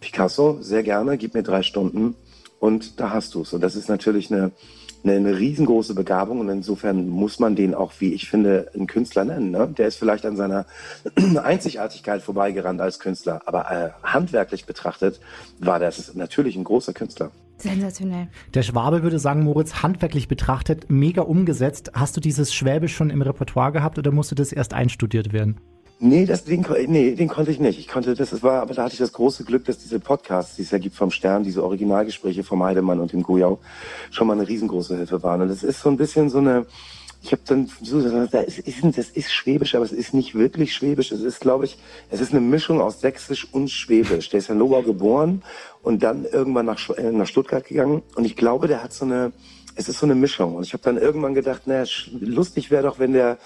Picasso, 0.00 0.58
sehr 0.60 0.82
gerne, 0.82 1.18
gib 1.18 1.34
mir 1.34 1.42
drei 1.42 1.62
Stunden 1.62 2.14
und 2.60 3.00
da 3.00 3.10
hast 3.10 3.34
du 3.34 3.42
es. 3.42 3.52
Und 3.52 3.60
das 3.60 3.76
ist 3.76 3.88
natürlich 3.88 4.32
eine, 4.32 4.50
eine, 5.04 5.38
riesengroße 5.38 5.94
Begabung 5.94 6.40
und 6.40 6.48
insofern 6.48 7.08
muss 7.08 7.38
man 7.38 7.56
den 7.56 7.74
auch, 7.74 7.92
wie 7.98 8.12
ich 8.12 8.28
finde, 8.28 8.70
einen 8.74 8.86
Künstler 8.86 9.24
nennen. 9.24 9.50
Ne? 9.50 9.68
Der 9.76 9.88
ist 9.88 9.96
vielleicht 9.96 10.26
an 10.26 10.36
seiner 10.36 10.66
Einzigartigkeit 11.42 12.22
vorbeigerannt 12.22 12.80
als 12.80 12.98
Künstler, 12.98 13.40
aber 13.46 13.70
äh, 13.70 13.90
handwerklich 14.02 14.66
betrachtet 14.66 15.20
war 15.58 15.78
das 15.78 16.14
natürlich 16.14 16.56
ein 16.56 16.64
großer 16.64 16.92
Künstler. 16.92 17.30
Sensationell. 17.58 18.28
Der 18.54 18.62
Schwabe 18.62 19.02
würde 19.02 19.18
sagen, 19.18 19.42
Moritz, 19.42 19.82
handwerklich 19.82 20.28
betrachtet, 20.28 20.86
mega 20.88 21.22
umgesetzt. 21.22 21.90
Hast 21.92 22.16
du 22.16 22.20
dieses 22.20 22.54
Schwäbisch 22.54 22.94
schon 22.94 23.10
im 23.10 23.20
Repertoire 23.20 23.72
gehabt 23.72 23.98
oder 23.98 24.12
musste 24.12 24.36
das 24.36 24.52
erst 24.52 24.74
einstudiert 24.74 25.32
werden? 25.32 25.60
Nee, 26.00 26.26
das, 26.26 26.44
den, 26.44 26.64
nee, 26.86 27.16
den 27.16 27.26
konnte 27.26 27.50
ich 27.50 27.58
nicht. 27.58 27.78
Ich 27.78 27.88
konnte, 27.88 28.14
das 28.14 28.42
war, 28.44 28.62
aber 28.62 28.72
da 28.72 28.84
hatte 28.84 28.92
ich 28.92 29.00
das 29.00 29.12
große 29.12 29.42
Glück, 29.42 29.64
dass 29.64 29.78
diese 29.78 29.98
Podcasts, 29.98 30.54
die 30.54 30.62
es 30.62 30.70
ja 30.70 30.78
gibt 30.78 30.94
vom 30.94 31.10
Stern, 31.10 31.42
diese 31.42 31.64
Originalgespräche 31.64 32.44
vom 32.44 32.62
Heidemann 32.62 33.00
und 33.00 33.12
dem 33.12 33.24
Gujau, 33.24 33.58
schon 34.10 34.28
mal 34.28 34.34
eine 34.34 34.46
riesengroße 34.46 34.96
Hilfe 34.96 35.20
waren. 35.24 35.42
Und 35.42 35.48
das 35.48 35.64
ist 35.64 35.80
so 35.80 35.88
ein 35.88 35.96
bisschen 35.96 36.30
so 36.30 36.38
eine, 36.38 36.66
ich 37.20 37.32
habe 37.32 37.42
dann 37.46 37.68
so 37.82 38.00
das 38.00 38.58
ist, 38.58 38.84
das 38.96 39.10
ist 39.10 39.32
Schwäbisch, 39.32 39.74
aber 39.74 39.84
es 39.84 39.90
ist 39.90 40.14
nicht 40.14 40.36
wirklich 40.36 40.72
Schwäbisch. 40.72 41.10
Es 41.10 41.20
ist, 41.20 41.40
glaube 41.40 41.64
ich, 41.64 41.76
es 42.10 42.20
ist 42.20 42.30
eine 42.30 42.40
Mischung 42.40 42.80
aus 42.80 43.00
Sächsisch 43.00 43.48
und 43.52 43.68
Schwäbisch. 43.68 44.28
Der 44.30 44.38
ist 44.38 44.50
in 44.50 44.58
Lobau 44.58 44.82
geboren 44.82 45.42
und 45.82 46.04
dann 46.04 46.24
irgendwann 46.24 46.66
nach, 46.66 46.90
äh, 46.90 47.10
nach 47.10 47.26
Stuttgart 47.26 47.64
gegangen. 47.64 48.02
Und 48.14 48.24
ich 48.24 48.36
glaube, 48.36 48.68
der 48.68 48.84
hat 48.84 48.92
so 48.92 49.04
eine, 49.04 49.32
es 49.74 49.88
ist 49.88 49.98
so 49.98 50.06
eine 50.06 50.14
Mischung. 50.14 50.54
Und 50.54 50.62
ich 50.62 50.74
habe 50.74 50.82
dann 50.84 50.96
irgendwann 50.96 51.34
gedacht, 51.34 51.66
naja, 51.66 51.84
lustig 52.20 52.70
wäre 52.70 52.84
doch, 52.84 53.00
wenn 53.00 53.12
der 53.14 53.38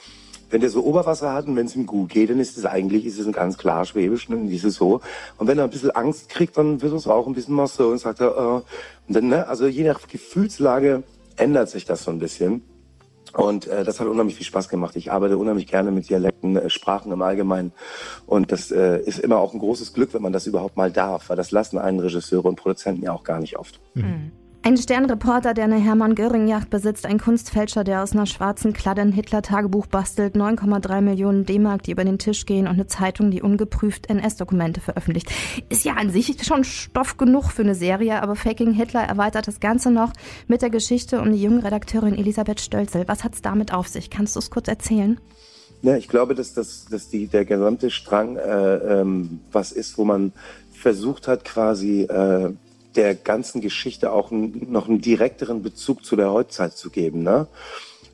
wenn 0.53 0.61
der 0.61 0.71
so 0.71 0.85
Oberwasser 0.85 1.33
hat 1.33 1.47
und 1.47 1.57
wenn 1.57 1.67
es 1.67 1.75
ihm 1.75 1.87
gut 1.87 2.11
geht, 2.11 2.31
dann 2.31 2.39
ist 2.39 2.59
es 2.59 2.67
eigentlich, 2.67 3.07
ist 3.07 3.19
es 3.19 3.27
ein 3.27 3.33
ganz 3.33 3.57
klar 3.57 3.85
Schwäbisch, 3.87 4.29
ne? 4.29 4.37
ist 4.55 4.65
es 4.65 4.75
so. 4.75 5.01
Und 5.39 5.47
wenn 5.49 5.59
er 5.59 5.65
ein 5.65 5.71
bisschen 5.71 5.91
Angst 5.93 6.29
kriegt, 6.29 6.59
dann 6.59 6.83
wird 6.83 6.93
es 6.93 7.09
auch 7.09 7.27
ein 7.27 7.33
bisschen 7.33 7.55
mal 7.55 7.67
so 7.67 7.89
und 7.89 7.99
sagt 7.99 8.21
er, 8.21 8.37
äh, 8.37 9.09
und 9.09 9.17
dann, 9.17 9.29
ne, 9.29 9.49
also 9.49 9.67
je 9.67 9.85
nach 9.85 10.07
Gefühlslage 10.07 11.03
ändert 11.37 11.71
sich 11.71 11.87
das 11.87 12.05
so 12.05 12.11
ein 12.11 12.19
bisschen. 12.19 12.63
Und 13.33 13.67
äh, 13.67 13.83
das 13.83 13.99
hat 13.99 14.09
unheimlich 14.09 14.37
viel 14.37 14.45
Spaß 14.45 14.69
gemacht. 14.69 14.95
Ich 14.97 15.11
arbeite 15.11 15.39
unheimlich 15.39 15.67
gerne 15.67 15.91
mit 15.91 16.11
Dialekten, 16.11 16.57
äh, 16.57 16.69
Sprachen 16.69 17.11
im 17.13 17.23
Allgemeinen. 17.23 17.73
Und 18.27 18.53
das 18.53 18.71
äh, 18.71 19.01
ist 19.01 19.21
immer 19.21 19.39
auch 19.39 19.55
ein 19.55 19.59
großes 19.59 19.95
Glück, 19.95 20.13
wenn 20.13 20.21
man 20.21 20.35
das 20.35 20.47
überhaupt 20.47 20.77
mal 20.77 20.93
darf, 20.93 21.31
weil 21.31 21.37
das 21.37 21.51
lassen 21.51 21.79
einen 21.79 21.99
Regisseure 21.99 22.49
und 22.49 22.57
Produzenten 22.57 23.03
ja 23.03 23.13
auch 23.13 23.25
gar 23.25 23.41
nicht 23.41 23.57
oft. 23.57 23.81
Mhm. 23.95 24.33
Ein 24.65 24.77
Sternreporter, 24.77 25.55
der 25.55 25.65
eine 25.65 25.81
Hermann-Göring-Yacht 25.81 26.71
besitzt, 26.71 27.05
ein 27.05 27.19
Kunstfälscher, 27.19 27.83
der 27.83 28.01
aus 28.01 28.13
einer 28.13 28.27
schwarzen 28.27 28.73
Kladde 28.73 29.03
ein 29.03 29.11
Hitler-Tagebuch 29.11 29.89
bastelt, 29.89 30.37
9,3 30.37 31.01
Millionen 31.01 31.45
D-Mark, 31.45 31.83
die 31.83 31.91
über 31.91 32.05
den 32.05 32.21
Tisch 32.21 32.47
gehen 32.47 32.69
und 32.69 32.75
eine 32.75 32.87
Zeitung, 32.87 33.33
die 33.33 33.43
ungeprüft 33.43 34.09
NS-Dokumente 34.09 34.81
veröffentlicht. 34.81 35.33
Ist 35.69 35.85
ja 35.85 35.95
an 35.95 36.11
sich 36.11 36.37
schon 36.47 36.63
Stoff 36.63 37.17
genug 37.17 37.51
für 37.51 37.63
eine 37.63 37.75
Serie, 37.75 38.23
aber 38.23 38.37
Faking 38.37 38.73
Hitler 38.73 39.03
erweitert 39.03 39.49
das 39.49 39.59
Ganze 39.59 39.91
noch 39.91 40.13
mit 40.47 40.63
der 40.63 40.71
Geschichte 40.71 41.21
um 41.21 41.33
die 41.33 41.43
junge 41.43 41.65
Redakteurin 41.65 42.17
Elisabeth 42.17 42.61
Stölzel. 42.61 43.09
Was 43.09 43.25
hat's 43.25 43.43
damit 43.43 43.75
auf 43.75 43.89
sich? 43.89 44.11
Kannst 44.11 44.37
du 44.37 44.39
es 44.39 44.53
kurz 44.53 44.69
erzählen? 44.69 45.19
Ja, 45.83 45.97
ich 45.97 46.07
glaube, 46.07 46.37
dass, 46.37 46.55
das, 46.55 46.87
dass 46.89 47.09
die, 47.09 47.27
der 47.27 47.45
gesamte 47.45 47.91
Strang 47.91 48.37
äh, 48.37 48.77
ähm, 48.77 49.41
was 49.51 49.73
ist, 49.73 49.99
wo 49.99 50.05
man 50.05 50.33
versucht 50.73 51.27
hat, 51.27 51.45
quasi 51.45 52.03
äh, 52.03 52.53
der 52.95 53.15
ganzen 53.15 53.61
Geschichte 53.61 54.13
auch 54.13 54.31
noch 54.31 54.89
einen 54.89 55.01
direkteren 55.01 55.63
Bezug 55.63 56.05
zu 56.05 56.17
der 56.17 56.31
Heutzeit 56.31 56.77
zu 56.77 56.91
geben. 56.91 57.23
Ne? 57.23 57.47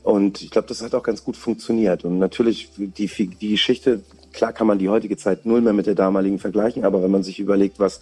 Und 0.03 0.43
ich 0.43 0.51
glaube, 0.51 0.69
das 0.69 0.83
hat 0.83 0.95
auch 0.95 1.03
ganz 1.03 1.25
gut 1.25 1.37
funktioniert. 1.37 2.05
Und 2.05 2.19
natürlich, 2.19 2.71
die, 2.77 3.07
die 3.07 3.51
Geschichte, 3.51 4.03
klar 4.33 4.53
kann 4.53 4.67
man 4.67 4.79
die 4.79 4.89
heutige 4.89 5.17
Zeit 5.17 5.47
null 5.47 5.61
mehr 5.61 5.73
mit 5.73 5.87
der 5.87 5.95
damaligen 5.95 6.39
vergleichen, 6.39 6.85
aber 6.85 7.03
wenn 7.03 7.11
man 7.11 7.23
sich 7.23 7.39
überlegt, 7.39 7.79
was 7.79 8.01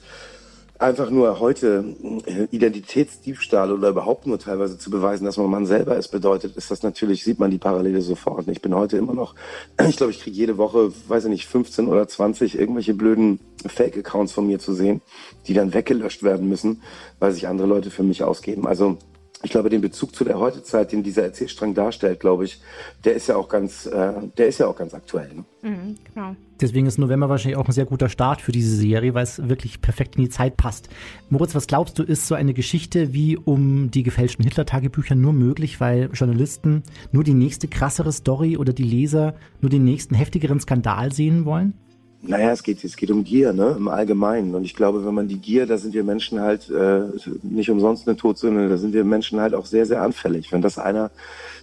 einfach 0.79 1.11
nur 1.11 1.41
heute 1.41 1.85
äh, 2.27 2.45
Identitätsdiebstahl 2.51 3.73
oder 3.73 3.89
überhaupt 3.89 4.27
nur 4.27 4.39
teilweise 4.39 4.79
zu 4.79 4.91
beweisen, 4.91 5.25
dass 5.25 5.37
man 5.37 5.51
Mann 5.51 5.67
selber 5.67 5.97
ist, 5.97 6.09
bedeutet, 6.09 6.57
ist 6.57 6.71
das 6.71 6.83
natürlich, 6.83 7.25
sieht 7.25 7.39
man 7.39 7.51
die 7.51 7.59
Parallele 7.59 8.01
sofort. 8.01 8.49
Ich 8.49 8.63
bin 8.63 8.75
heute 8.75 8.97
immer 8.97 9.15
noch, 9.15 9.35
ich 9.89 9.97
glaube, 9.97 10.13
ich 10.13 10.21
kriege 10.21 10.37
jede 10.37 10.59
Woche, 10.59 10.93
weiß 11.09 11.25
ich 11.25 11.31
nicht, 11.31 11.47
15 11.47 11.89
oder 11.89 12.07
20 12.07 12.59
irgendwelche 12.59 12.95
blöden 12.95 13.41
Fake-Accounts 13.67 14.33
von 14.33 14.47
mir 14.47 14.59
zu 14.59 14.75
sehen, 14.75 15.01
die 15.47 15.55
dann 15.55 15.75
weggelöscht 15.75 16.23
werden 16.23 16.49
müssen, 16.49 16.83
weil 17.19 17.33
sich 17.33 17.49
andere 17.49 17.67
Leute 17.67 17.91
für 17.91 18.03
mich 18.03 18.23
ausgeben. 18.23 18.67
Also 18.67 18.99
ich 19.47 19.53
glaube, 19.53 19.71
den 19.71 19.81
Bezug 19.81 20.15
zu 20.15 20.25
der 20.25 20.41
Heutezeit, 20.41 20.91
den 20.91 21.05
dieser 21.05 21.23
Erzählstrang 21.23 21.73
darstellt, 21.73 22.19
glaube 22.19 22.45
ich, 22.45 22.61
der 23.05 23.15
ist 23.15 23.29
ja 23.29 23.37
auch 23.37 23.49
ganz, 23.49 23.87
äh, 23.87 24.13
der 24.37 24.49
ist 24.49 24.59
ja 24.59 24.67
auch 24.67 24.77
ganz 24.77 24.93
aktuell. 24.93 25.33
Ne? 25.33 25.45
Mhm, 25.63 25.95
genau. 26.13 26.35
Deswegen 26.61 26.87
ist 26.87 26.99
November 26.99 27.29
wahrscheinlich 27.29 27.57
auch 27.57 27.67
ein 27.67 27.73
sehr 27.73 27.85
guter 27.85 28.09
Start 28.09 28.41
für 28.41 28.51
diese 28.51 28.75
Serie, 28.75 29.15
weil 29.15 29.23
es 29.23 29.49
wirklich 29.49 29.81
perfekt 29.81 30.17
in 30.17 30.23
die 30.23 30.31
Zeit 30.31 30.57
passt. 30.57 30.89
Moritz, 31.31 31.55
was 31.55 31.69
glaubst 31.69 31.97
du, 31.99 32.03
ist 32.03 32.27
so 32.27 32.35
eine 32.35 32.55
Geschichte 32.55 33.13
wie 33.13 33.37
um 33.37 33.91
die 33.93 34.03
gefälschten 34.03 34.45
Hitler-Tagebücher 34.45 35.15
nur 35.15 35.33
möglich, 35.33 35.81
weil 35.81 36.11
Journalisten 36.13 36.83
nur 37.13 37.23
die 37.23 37.35
nächste 37.35 37.69
krassere 37.69 38.13
Story 38.13 38.57
oder 38.57 38.73
die 38.73 38.83
Leser 38.83 39.35
nur 39.61 39.71
den 39.71 39.85
nächsten 39.85 40.17
heftigeren 40.17 40.59
Skandal 40.59 41.13
sehen 41.13 41.45
wollen? 41.45 41.75
Naja, 42.23 42.51
es 42.51 42.63
geht, 42.63 42.83
es 42.83 42.97
geht 42.97 43.11
um 43.11 43.25
Gier, 43.25 43.53
ne, 43.53 43.75
im 43.77 43.89
Allgemeinen. 43.89 44.55
Und 44.55 44.65
ich 44.65 44.75
glaube, 44.75 45.05
wenn 45.05 45.15
man 45.15 45.29
die 45.29 45.39
Gier, 45.39 45.67
da 45.67 45.79
sind 45.79 45.95
wir 45.95 46.03
Menschen 46.03 46.41
halt 46.41 46.69
äh, 46.71 47.03
nicht 47.43 47.71
umsonst 47.71 48.09
eine 48.09 48.17
Todsünde, 48.17 48.69
da 48.69 48.79
sind 48.79 48.95
wir 48.95 49.05
Menschen 49.05 49.41
halt 49.41 49.55
auch 49.55 49.67
sehr, 49.67 49.87
sehr 49.87 50.03
anfällig. 50.03 50.51
Wenn 50.51 50.63
das 50.63 50.79
einer 50.79 51.11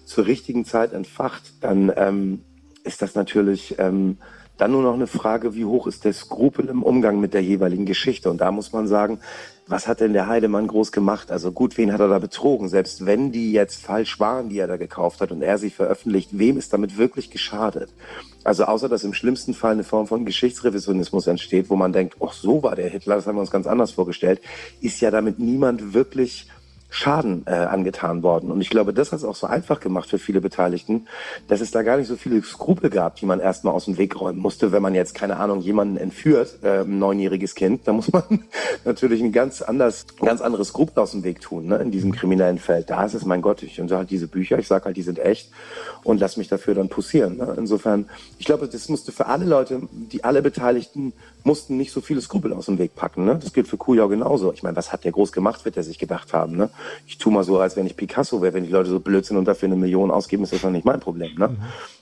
zur 0.05 0.25
richtigen 0.25 0.63
Zeit 0.63 0.93
entfacht, 0.93 1.53
dann 1.62 1.91
ähm, 1.95 2.41
ist 2.83 3.01
das 3.01 3.15
natürlich 3.15 3.75
ähm, 3.79 4.17
dann 4.57 4.72
nur 4.72 4.83
noch 4.83 4.93
eine 4.93 5.07
Frage, 5.07 5.55
wie 5.55 5.65
hoch 5.65 5.88
ist 5.88 6.05
der 6.05 6.13
Skrupel 6.13 6.67
im 6.67 6.83
Umgang 6.83 7.19
mit 7.19 7.33
der 7.33 7.41
jeweiligen 7.41 7.86
Geschichte. 7.86 8.29
Und 8.29 8.39
da 8.39 8.51
muss 8.51 8.72
man 8.72 8.88
sagen, 8.88 9.19
was 9.67 9.88
hat 9.88 10.01
denn 10.01 10.13
der 10.13 10.27
Heidemann 10.27 10.67
groß 10.67 10.91
gemacht? 10.91 11.32
Also 11.32 11.51
gut, 11.51 11.77
wen 11.77 11.93
hat 11.93 12.01
er 12.01 12.10
da 12.10 12.20
betrogen? 12.20 12.67
Selbst 12.67 13.05
wenn 13.05 13.32
die 13.32 13.53
jetzt 13.53 13.82
falsch 13.82 14.20
waren, 14.20 14.50
die 14.50 14.60
er 14.60 14.67
da 14.67 14.77
gekauft 14.77 15.22
hat 15.22 15.32
und 15.32 15.41
er 15.41 15.58
sie 15.58 15.70
veröffentlicht, 15.70 16.32
wem 16.34 16.58
ist 16.58 16.74
damit 16.74 16.98
wirklich 16.98 17.32
geschadet? 17.32 17.89
Also 18.43 18.65
außer 18.65 18.89
dass 18.89 19.03
im 19.03 19.13
schlimmsten 19.13 19.53
Fall 19.53 19.74
eine 19.74 19.84
Form 19.84 20.08
von 20.08 20.25
Geschichtsrevisionismus 20.25 21.27
entsteht, 21.27 21.70
wo 21.70 21.75
man 21.75 21.93
denkt, 21.93 22.17
ach 22.22 22.34
so 22.34 22.62
war 22.62 22.75
der 22.75 22.89
Hitler, 22.89 23.15
das 23.15 23.25
haben 23.25 23.38
wir 23.38 23.41
uns 23.41 23.51
ganz 23.51 23.67
anders 23.67 23.91
vorgestellt, 23.91 24.41
ist 24.82 25.00
ja 25.00 25.12
damit 25.12 25.39
niemand 25.39 25.93
wirklich 25.93 26.50
Schaden 26.93 27.41
äh, 27.47 27.53
angetan 27.53 28.21
worden. 28.21 28.51
Und 28.51 28.62
ich 28.62 28.69
glaube, 28.69 28.93
das 28.93 29.12
hat 29.12 29.17
es 29.17 29.25
auch 29.25 29.35
so 29.35 29.47
einfach 29.47 29.79
gemacht 29.79 30.09
für 30.09 30.19
viele 30.19 30.41
Beteiligten, 30.41 31.07
dass 31.47 31.59
es 31.59 31.71
da 31.71 31.81
gar 31.81 31.97
nicht 31.97 32.07
so 32.07 32.15
viele 32.15 32.43
Skrupel 32.43 32.91
gab, 32.91 33.15
die 33.15 33.25
man 33.25 33.39
erstmal 33.39 33.73
aus 33.73 33.85
dem 33.85 33.97
Weg 33.97 34.21
räumen 34.21 34.38
musste. 34.38 34.71
Wenn 34.71 34.83
man 34.83 34.93
jetzt, 34.93 35.15
keine 35.15 35.38
Ahnung, 35.38 35.62
jemanden 35.62 35.97
entführt, 35.97 36.59
äh, 36.62 36.81
ein 36.81 37.00
neunjähriges 37.00 37.55
Kind, 37.55 37.88
da 37.88 37.93
muss 37.93 38.13
man 38.13 38.23
natürlich 38.85 39.23
ein 39.23 39.31
ganz 39.31 39.63
anders, 39.63 40.05
ganz 40.21 40.39
anderes 40.39 40.67
Skrupel 40.67 41.01
aus 41.01 41.12
dem 41.12 41.23
Weg 41.23 41.41
tun, 41.41 41.65
ne, 41.65 41.77
in 41.77 41.89
diesem 41.89 42.12
kriminellen 42.12 42.59
Feld. 42.59 42.91
Da 42.91 43.03
ist 43.03 43.15
es, 43.15 43.25
mein 43.25 43.41
Gott, 43.41 43.63
ich 43.63 43.81
und 43.81 43.91
halt 43.91 44.12
diese 44.12 44.27
Bücher, 44.27 44.59
ich 44.59 44.67
sage 44.67 44.85
halt, 44.85 44.95
die 44.95 45.01
sind 45.01 45.17
echt 45.17 45.50
und 46.03 46.19
lass 46.19 46.38
mich 46.38 46.47
dafür 46.47 46.75
dann 46.75 46.89
pussieren. 46.89 47.38
Ne? 47.38 47.55
Insofern, 47.57 48.07
ich 48.38 48.45
glaube, 48.45 48.67
das 48.67 48.88
musste 48.88 49.12
für 49.12 49.25
alle 49.25 49.45
Leute, 49.45 49.81
die 49.91 50.23
alle 50.23 50.43
Beteiligten 50.43 51.13
mussten 51.43 51.77
nicht 51.77 51.91
so 51.91 52.01
viele 52.01 52.21
Skrupel 52.21 52.53
aus 52.53 52.67
dem 52.67 52.77
Weg 52.77 52.95
packen. 52.95 53.25
Ne? 53.25 53.38
Das 53.41 53.53
gilt 53.53 53.67
für 53.67 53.77
Kujau 53.77 54.07
genauso. 54.07 54.53
Ich 54.53 54.63
meine, 54.63 54.75
was 54.75 54.91
hat 54.91 55.03
der 55.03 55.12
groß 55.12 55.31
gemacht, 55.31 55.65
wird 55.65 55.77
er 55.77 55.83
sich 55.83 56.00
gedacht 56.00 56.33
haben. 56.33 56.55
Ne? 56.55 56.69
Ich 57.05 57.17
tu 57.17 57.31
mal 57.31 57.43
so, 57.43 57.59
als 57.59 57.75
wenn 57.75 57.85
ich 57.85 57.97
Picasso 57.97 58.41
wäre. 58.41 58.53
Wenn 58.53 58.63
die 58.63 58.71
Leute 58.71 58.89
so 58.89 59.00
blöd 59.00 59.25
sind 59.25 59.38
und 59.38 59.45
dafür 59.45 59.67
eine 59.67 59.75
Million 59.75 60.12
ausgeben, 60.12 60.43
ist 60.43 60.53
das 60.53 60.62
doch 60.62 60.69
nicht 60.69 60.85
mein 60.85 61.00
Problem. 61.00 61.35
Ne? 61.38 61.50
Mhm. 61.50 61.57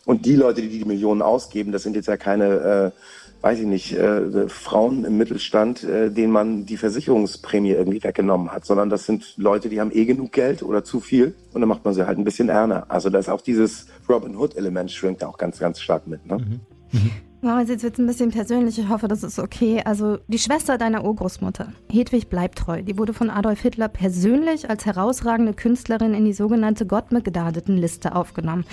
Und 0.05 0.25
die 0.25 0.35
Leute, 0.35 0.61
die 0.61 0.69
die 0.69 0.85
Millionen 0.85 1.21
ausgeben, 1.21 1.71
das 1.71 1.83
sind 1.83 1.95
jetzt 1.95 2.07
ja 2.07 2.17
keine, 2.17 2.91
äh, 2.93 3.43
weiß 3.43 3.59
ich 3.59 3.65
nicht, 3.65 3.93
äh, 3.93 4.47
Frauen 4.47 5.05
im 5.05 5.17
Mittelstand, 5.17 5.83
äh, 5.83 6.11
denen 6.11 6.31
man 6.31 6.65
die 6.65 6.77
Versicherungsprämie 6.77 7.71
irgendwie 7.71 8.03
weggenommen 8.03 8.51
hat, 8.51 8.65
sondern 8.65 8.89
das 8.89 9.05
sind 9.05 9.33
Leute, 9.37 9.69
die 9.69 9.79
haben 9.79 9.91
eh 9.91 10.05
genug 10.05 10.31
Geld 10.31 10.61
oder 10.61 10.83
zu 10.83 10.99
viel 10.99 11.35
und 11.53 11.61
dann 11.61 11.69
macht 11.69 11.85
man 11.85 11.93
sie 11.93 12.05
halt 12.05 12.17
ein 12.17 12.23
bisschen 12.23 12.49
ärmer. 12.49 12.85
Also 12.89 13.09
da 13.09 13.19
ist 13.19 13.29
auch 13.29 13.41
dieses 13.41 13.87
Robin 14.07 14.35
Hood-Element 14.35 14.91
schwingt 14.91 15.21
da 15.21 15.27
auch 15.27 15.37
ganz, 15.37 15.59
ganz 15.59 15.79
stark 15.79 16.07
mit. 16.07 16.25
Ne? 16.25 16.37
Mhm. 16.37 16.59
Mhm. 16.91 17.11
Moritz, 17.43 17.69
jetzt 17.69 17.81
wird 17.81 17.93
es 17.93 17.99
ein 17.99 18.05
bisschen 18.05 18.29
persönlich. 18.29 18.77
Ich 18.77 18.87
hoffe, 18.87 19.07
das 19.07 19.23
ist 19.23 19.39
okay. 19.39 19.81
Also, 19.83 20.19
die 20.27 20.37
Schwester 20.37 20.77
deiner 20.77 21.03
Urgroßmutter, 21.03 21.73
Hedwig 21.91 22.29
Bleibtreu, 22.29 22.83
die 22.83 22.99
wurde 22.99 23.13
von 23.13 23.31
Adolf 23.31 23.61
Hitler 23.61 23.87
persönlich 23.87 24.69
als 24.69 24.85
herausragende 24.85 25.53
Künstlerin 25.53 26.13
in 26.13 26.23
die 26.23 26.33
sogenannte 26.33 26.85
Gottmegnadetenliste 26.85 28.15
aufgenommen. 28.15 28.63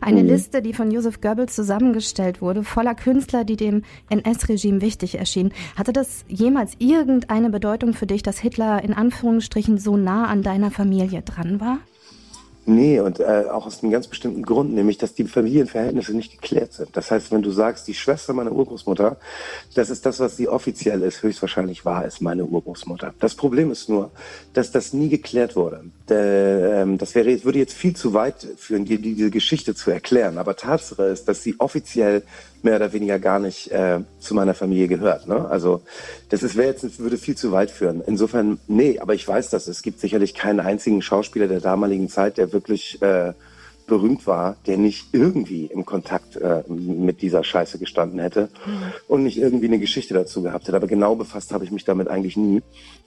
Eine 0.00 0.22
mhm. 0.22 0.30
Liste, 0.30 0.62
die 0.62 0.72
von 0.72 0.90
Josef 0.90 1.20
Goebbels 1.20 1.54
zusammengestellt 1.54 2.40
wurde, 2.40 2.64
voller 2.64 2.94
Künstler, 2.94 3.44
die 3.44 3.56
dem 3.56 3.82
NS-Regime 4.08 4.80
wichtig 4.80 5.18
erschienen. 5.18 5.52
Hatte 5.76 5.92
das 5.92 6.24
jemals 6.26 6.76
irgendeine 6.78 7.50
Bedeutung 7.50 7.92
für 7.92 8.06
dich, 8.06 8.22
dass 8.22 8.38
Hitler 8.38 8.82
in 8.82 8.94
Anführungsstrichen 8.94 9.76
so 9.76 9.98
nah 9.98 10.28
an 10.28 10.42
deiner 10.42 10.70
Familie 10.70 11.20
dran 11.20 11.60
war? 11.60 11.78
Nee, 12.66 13.00
und 13.00 13.20
äh, 13.20 13.44
auch 13.50 13.66
aus 13.66 13.82
einem 13.82 13.92
ganz 13.92 14.06
bestimmten 14.06 14.42
Grund, 14.42 14.72
nämlich, 14.72 14.96
dass 14.96 15.14
die 15.14 15.24
Familienverhältnisse 15.24 16.14
nicht 16.14 16.32
geklärt 16.32 16.72
sind. 16.72 16.96
Das 16.96 17.10
heißt, 17.10 17.30
wenn 17.30 17.42
du 17.42 17.50
sagst, 17.50 17.86
die 17.88 17.94
Schwester 17.94 18.32
meiner 18.32 18.52
Urgroßmutter, 18.52 19.18
das 19.74 19.90
ist 19.90 20.06
das, 20.06 20.18
was 20.18 20.38
sie 20.38 20.48
offiziell 20.48 21.02
ist, 21.02 21.22
höchstwahrscheinlich 21.22 21.84
war 21.84 22.06
es 22.06 22.22
meine 22.22 22.44
Urgroßmutter. 22.46 23.12
Das 23.20 23.34
Problem 23.34 23.70
ist 23.70 23.90
nur, 23.90 24.10
dass 24.54 24.72
das 24.72 24.94
nie 24.94 25.10
geklärt 25.10 25.56
wurde. 25.56 25.84
Ähm, 26.08 26.96
das 26.96 27.14
wäre, 27.14 27.44
würde 27.44 27.58
jetzt 27.58 27.74
viel 27.74 27.94
zu 27.94 28.14
weit 28.14 28.46
führen, 28.56 28.86
die, 28.86 28.96
diese 28.96 29.30
Geschichte 29.30 29.74
zu 29.74 29.90
erklären. 29.90 30.38
Aber 30.38 30.56
Tatsache 30.56 31.04
ist, 31.04 31.28
dass 31.28 31.42
sie 31.42 31.56
offiziell 31.58 32.22
mehr 32.64 32.76
oder 32.76 32.92
weniger 32.92 33.18
gar 33.18 33.38
nicht 33.38 33.70
äh, 33.70 34.00
zu 34.18 34.34
meiner 34.34 34.54
Familie 34.54 34.88
gehört. 34.88 35.28
Ne? 35.28 35.46
Also 35.48 35.82
das 36.30 36.42
ist 36.42 36.56
wäre 36.56 36.68
jetzt 36.68 36.98
würde 36.98 37.18
viel 37.18 37.36
zu 37.36 37.52
weit 37.52 37.70
führen. 37.70 38.02
Insofern 38.06 38.58
nee, 38.66 38.98
aber 38.98 39.14
ich 39.14 39.28
weiß 39.28 39.50
das. 39.50 39.68
Es 39.68 39.82
gibt 39.82 40.00
sicherlich 40.00 40.34
keinen 40.34 40.60
einzigen 40.60 41.02
Schauspieler 41.02 41.46
der 41.46 41.60
damaligen 41.60 42.08
Zeit, 42.08 42.38
der 42.38 42.52
wirklich 42.54 43.02
äh, 43.02 43.34
berühmt 43.86 44.26
war, 44.26 44.56
der 44.66 44.78
nicht 44.78 45.08
irgendwie 45.12 45.66
im 45.66 45.84
Kontakt 45.84 46.36
äh, 46.36 46.62
mit 46.68 47.20
dieser 47.20 47.44
Scheiße 47.44 47.78
gestanden 47.78 48.18
hätte 48.18 48.48
mhm. 48.66 48.92
und 49.08 49.22
nicht 49.24 49.38
irgendwie 49.38 49.66
eine 49.66 49.78
Geschichte 49.78 50.14
dazu 50.14 50.42
gehabt 50.42 50.66
hätte. 50.66 50.76
Aber 50.76 50.86
genau 50.86 51.14
befasst 51.16 51.52
habe 51.52 51.64
ich 51.64 51.70
mich 51.70 51.84
damit 51.84 52.08
eigentlich 52.08 52.36
nie. 52.36 52.62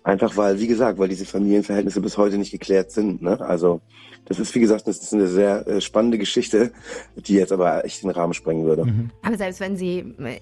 Einfach 0.07 0.37
weil, 0.37 0.61
wie 0.61 0.67
gesagt, 0.67 0.99
weil 0.99 1.09
diese 1.09 1.25
Familienverhältnisse 1.25 1.99
bis 1.99 2.17
heute 2.17 2.37
nicht 2.37 2.51
geklärt 2.51 2.91
sind. 2.91 3.21
Ne? 3.21 3.41
Also 3.41 3.81
das 4.23 4.39
ist, 4.39 4.55
wie 4.55 4.61
gesagt, 4.61 4.87
das 4.87 4.99
ist 4.99 5.13
eine 5.13 5.27
sehr 5.27 5.67
äh, 5.67 5.81
spannende 5.81 6.17
Geschichte, 6.17 6.71
die 7.17 7.33
jetzt 7.33 7.51
aber 7.51 7.83
echt 7.83 8.03
den 8.03 8.11
Rahmen 8.11 8.33
sprengen 8.33 8.65
würde. 8.65 8.85
Mhm. 8.85 9.09
Aber 9.21 9.35
selbst 9.35 9.59
wenn 9.59 9.75
sie 9.75 10.15
äh, 10.19 10.39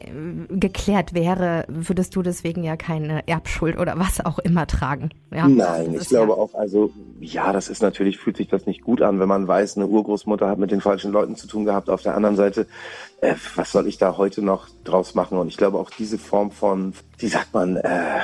geklärt 0.49 1.15
wäre, 1.15 1.65
würdest 1.67 2.15
du 2.15 2.21
deswegen 2.21 2.63
ja 2.63 2.77
keine 2.77 3.27
Erbschuld 3.27 3.79
oder 3.79 3.97
was 3.97 4.23
auch 4.23 4.37
immer 4.37 4.67
tragen. 4.67 5.09
Ja? 5.33 5.47
Nein, 5.47 5.95
ich 5.99 6.09
glaube 6.09 6.33
ja 6.33 6.37
auch, 6.37 6.53
also 6.53 6.91
ja, 7.19 7.51
das 7.51 7.67
ist 7.67 7.81
natürlich, 7.81 8.19
fühlt 8.19 8.37
sich 8.37 8.49
das 8.49 8.67
nicht 8.67 8.83
gut 8.83 9.01
an, 9.01 9.19
wenn 9.19 9.27
man 9.27 9.47
weiß, 9.47 9.77
eine 9.77 9.87
Urgroßmutter 9.87 10.47
hat 10.47 10.59
mit 10.59 10.69
den 10.69 10.81
falschen 10.81 11.11
Leuten 11.11 11.35
zu 11.35 11.47
tun 11.47 11.65
gehabt. 11.65 11.89
Auf 11.89 12.03
der 12.03 12.15
anderen 12.15 12.35
Seite, 12.35 12.67
äh, 13.21 13.33
was 13.55 13.71
soll 13.71 13.87
ich 13.87 13.97
da 13.97 14.15
heute 14.15 14.43
noch 14.43 14.67
draus 14.83 15.15
machen? 15.15 15.39
Und 15.39 15.47
ich 15.47 15.57
glaube 15.57 15.79
auch 15.79 15.89
diese 15.89 16.19
Form 16.19 16.51
von, 16.51 16.93
wie 17.17 17.29
sagt 17.29 17.51
man, 17.55 17.77
äh, 17.77 18.19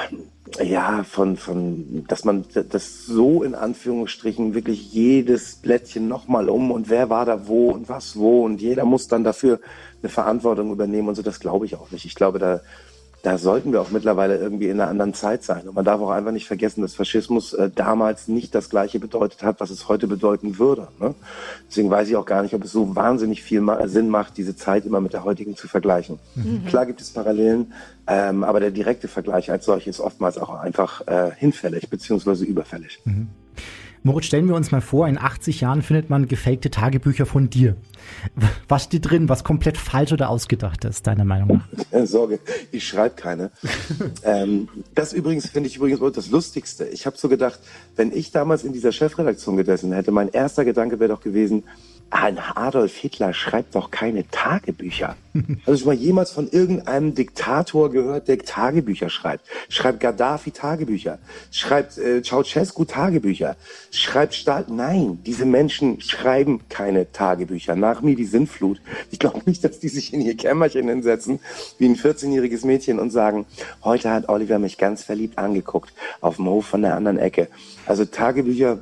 ja, 0.64 1.04
von, 1.04 1.38
von, 1.38 2.06
dass 2.08 2.26
man 2.26 2.46
das 2.70 3.06
so 3.06 3.44
in 3.44 3.56
Anführungsstrichen 3.56 4.54
wirklich 4.54 4.92
jedes 4.92 5.56
Blättchen 5.56 6.08
nochmal 6.08 6.50
um 6.50 6.72
und 6.72 6.90
wer 6.90 7.10
war 7.10 7.26
da 7.26 7.48
wo 7.48 7.72
und 7.72 7.90
was 7.90 8.18
wo 8.18 8.44
und 8.44 8.62
jeder 8.62 8.86
muss 8.86 9.08
dann 9.08 9.24
dafür 9.24 9.60
eine 10.02 10.10
Verantwortung 10.10 10.72
übernehmen 10.72 11.10
und 11.10 11.16
so, 11.16 11.22
das 11.22 11.40
glaube 11.40 11.66
ich 11.66 11.76
auch 11.76 11.92
nicht. 11.92 12.06
Ich 12.06 12.16
glaube, 12.16 12.40
da, 12.40 12.62
da 13.24 13.38
sollten 13.38 13.72
wir 13.72 13.82
auch 13.82 13.92
mittlerweile 13.92 14.38
irgendwie 14.38 14.68
in 14.68 14.80
einer 14.80 14.90
anderen 14.90 15.14
Zeit 15.14 15.44
sein. 15.44 15.68
Und 15.68 15.76
man 15.76 15.86
darf 15.86 16.02
auch 16.02 16.10
einfach 16.10 16.32
nicht 16.32 16.48
vergessen, 16.48 16.82
dass 16.82 16.96
Faschismus 16.96 17.54
äh, 17.54 17.70
damals 17.74 18.28
nicht 18.28 18.56
das 18.56 18.70
Gleiche 18.70 19.00
bedeutet 19.00 19.44
hat, 19.44 19.60
was 19.60 19.70
es 19.70 19.88
heute 19.88 20.08
bedeuten 20.08 20.58
würde. 20.58 20.88
Ne? 21.00 21.14
Deswegen 21.68 21.90
weiß 21.90 22.10
ich 22.10 22.16
auch 22.16 22.26
gar 22.26 22.42
nicht, 22.42 22.56
ob 22.56 22.64
es 22.64 22.72
so 22.72 22.96
wahnsinnig 22.96 23.44
viel 23.44 23.62
ma 23.62 23.88
Sinn 23.88 24.10
macht, 24.10 24.38
diese 24.38 24.56
Zeit 24.56 24.86
immer 24.86 25.02
mit 25.02 25.14
der 25.14 25.24
heutigen 25.24 25.56
zu 25.56 25.68
vergleichen. 25.68 26.20
Mhm. 26.36 26.66
Klar 26.66 26.86
gibt 26.86 27.02
es 27.02 27.12
Parallelen, 27.12 27.74
ähm, 28.08 28.44
aber 28.44 28.60
der 28.60 28.72
direkte 28.72 29.08
Vergleich 29.08 29.52
als 29.52 29.66
solches 29.66 29.92
ist 29.92 30.00
oftmals 30.00 30.38
auch 30.38 30.50
einfach 30.50 31.06
äh, 31.08 31.32
hinfällig 31.36 31.90
beziehungsweise 31.90 32.46
überfällig. 32.46 33.00
Mhm. 33.06 33.28
Moritz, 34.04 34.26
stellen 34.26 34.48
wir 34.48 34.56
uns 34.56 34.72
mal 34.72 34.82
vor, 34.82 35.08
in 35.08 35.20
80 35.20 35.62
Jahren 35.62 35.84
findet 35.84 36.10
man 36.10 36.28
gefakte 36.28 36.72
Tagebücher 36.72 37.28
von 37.28 37.52
dir. 37.52 37.76
Was 38.68 38.86
steht 38.86 39.10
drin, 39.10 39.30
was 39.30 39.44
komplett 39.44 39.78
falsch 39.78 40.12
oder 40.12 40.30
ausgedacht 40.30 40.86
ist, 40.86 41.06
deiner 41.06 41.24
Meinung 41.24 41.58
nach? 41.58 41.90
Keine 41.92 42.08
Sorge, 42.08 42.40
ich 42.72 42.88
schreibe 42.88 43.16
keine. 43.16 43.52
ähm, 44.24 44.70
das 44.96 45.14
übrigens 45.14 45.48
finde 45.48 45.70
ich 45.70 45.78
übrigens 45.78 46.00
das 46.16 46.32
Lustigste. 46.32 46.86
Ich 46.86 47.06
habe 47.06 47.16
so 47.16 47.30
gedacht, 47.30 47.60
wenn 47.96 48.12
ich 48.12 48.32
damals 48.32 48.64
in 48.64 48.74
dieser 48.74 48.92
Chefredaktion 48.92 49.56
gesessen 49.56 49.94
hätte, 49.94 50.12
mein 50.12 50.30
erster 50.30 50.66
Gedanke 50.66 51.00
wäre 51.00 51.10
doch 51.10 51.22
gewesen, 51.22 51.64
ein 52.12 52.38
Adolf 52.40 52.98
Hitler 52.98 53.34
schreibt 53.34 53.74
doch 53.74 53.90
keine 53.90 54.28
Tagebücher. 54.30 55.16
Hast 55.66 55.82
du 55.82 55.86
mal 55.86 55.96
jemals 55.96 56.32
von 56.32 56.50
irgendeinem 56.50 57.16
Diktator 57.16 57.90
gehört, 57.90 58.28
der 58.28 58.38
Tagebücher 58.40 59.10
schreibt? 59.10 59.46
Schreibt 59.70 60.02
Gaddafi 60.02 60.52
Tagebücher? 60.52 61.20
Schreibt 61.52 61.98
äh, 61.98 62.22
Ceausescu 62.22 62.84
Tagebücher? 62.84 63.56
Schreibt 63.92 64.36
Stahl? 64.36 64.66
Nein, 64.68 65.20
diese 65.26 65.46
Menschen 65.46 66.02
schreiben 66.02 66.60
keine 66.68 67.10
Tagebücher. 67.14 67.78
Nach 67.78 68.02
mir 68.02 68.16
die 68.16 68.26
Sinnflut. 68.26 68.82
Ich 69.10 69.20
glaube 69.20 69.42
nicht, 69.46 69.64
dass 69.64 69.80
die 69.80 69.90
sich 69.90 70.14
in 70.14 70.20
ihr 70.20 70.36
Kämmerchen 70.36 70.90
hinsetzen, 70.90 71.40
wie 71.78 71.88
ein 71.88 71.96
14-jähriges 71.96 72.66
Mädchen 72.66 73.00
und 73.00 73.12
sagen, 73.12 73.46
heute 73.86 74.12
hat 74.12 74.28
Oliver 74.28 74.60
mich 74.60 74.78
ganz 74.78 75.02
verliebt 75.04 75.38
angeguckt, 75.38 75.94
auf 76.20 76.36
dem 76.36 76.48
Hof 76.48 76.66
von 76.66 76.82
der 76.82 76.96
anderen 76.96 77.18
Ecke. 77.18 77.48
Also 77.86 78.04
Tagebücher 78.04 78.80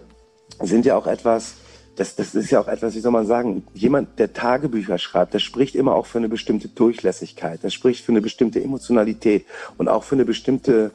sind 0.62 0.86
ja 0.86 0.98
auch 0.98 1.06
etwas, 1.06 1.56
das, 2.00 2.16
das 2.16 2.34
ist 2.34 2.50
ja 2.50 2.62
auch 2.62 2.70
etwas, 2.70 2.96
wie 2.96 3.02
soll 3.02 3.12
man 3.12 3.28
sagen, 3.28 3.64
jemand, 3.74 4.20
der 4.20 4.32
Tagebücher 4.32 4.98
schreibt, 4.98 5.34
der 5.34 5.40
spricht 5.40 5.76
immer 5.76 5.94
auch 5.96 6.06
für 6.06 6.18
eine 6.18 6.30
bestimmte 6.30 6.70
Durchlässigkeit, 6.70 7.62
der 7.62 7.70
spricht 7.70 8.06
für 8.06 8.14
eine 8.14 8.22
bestimmte 8.22 8.64
Emotionalität 8.64 9.46
und 9.78 9.90
auch 9.90 10.04
für 10.06 10.16
eine 10.16 10.24
bestimmte, 10.24 10.92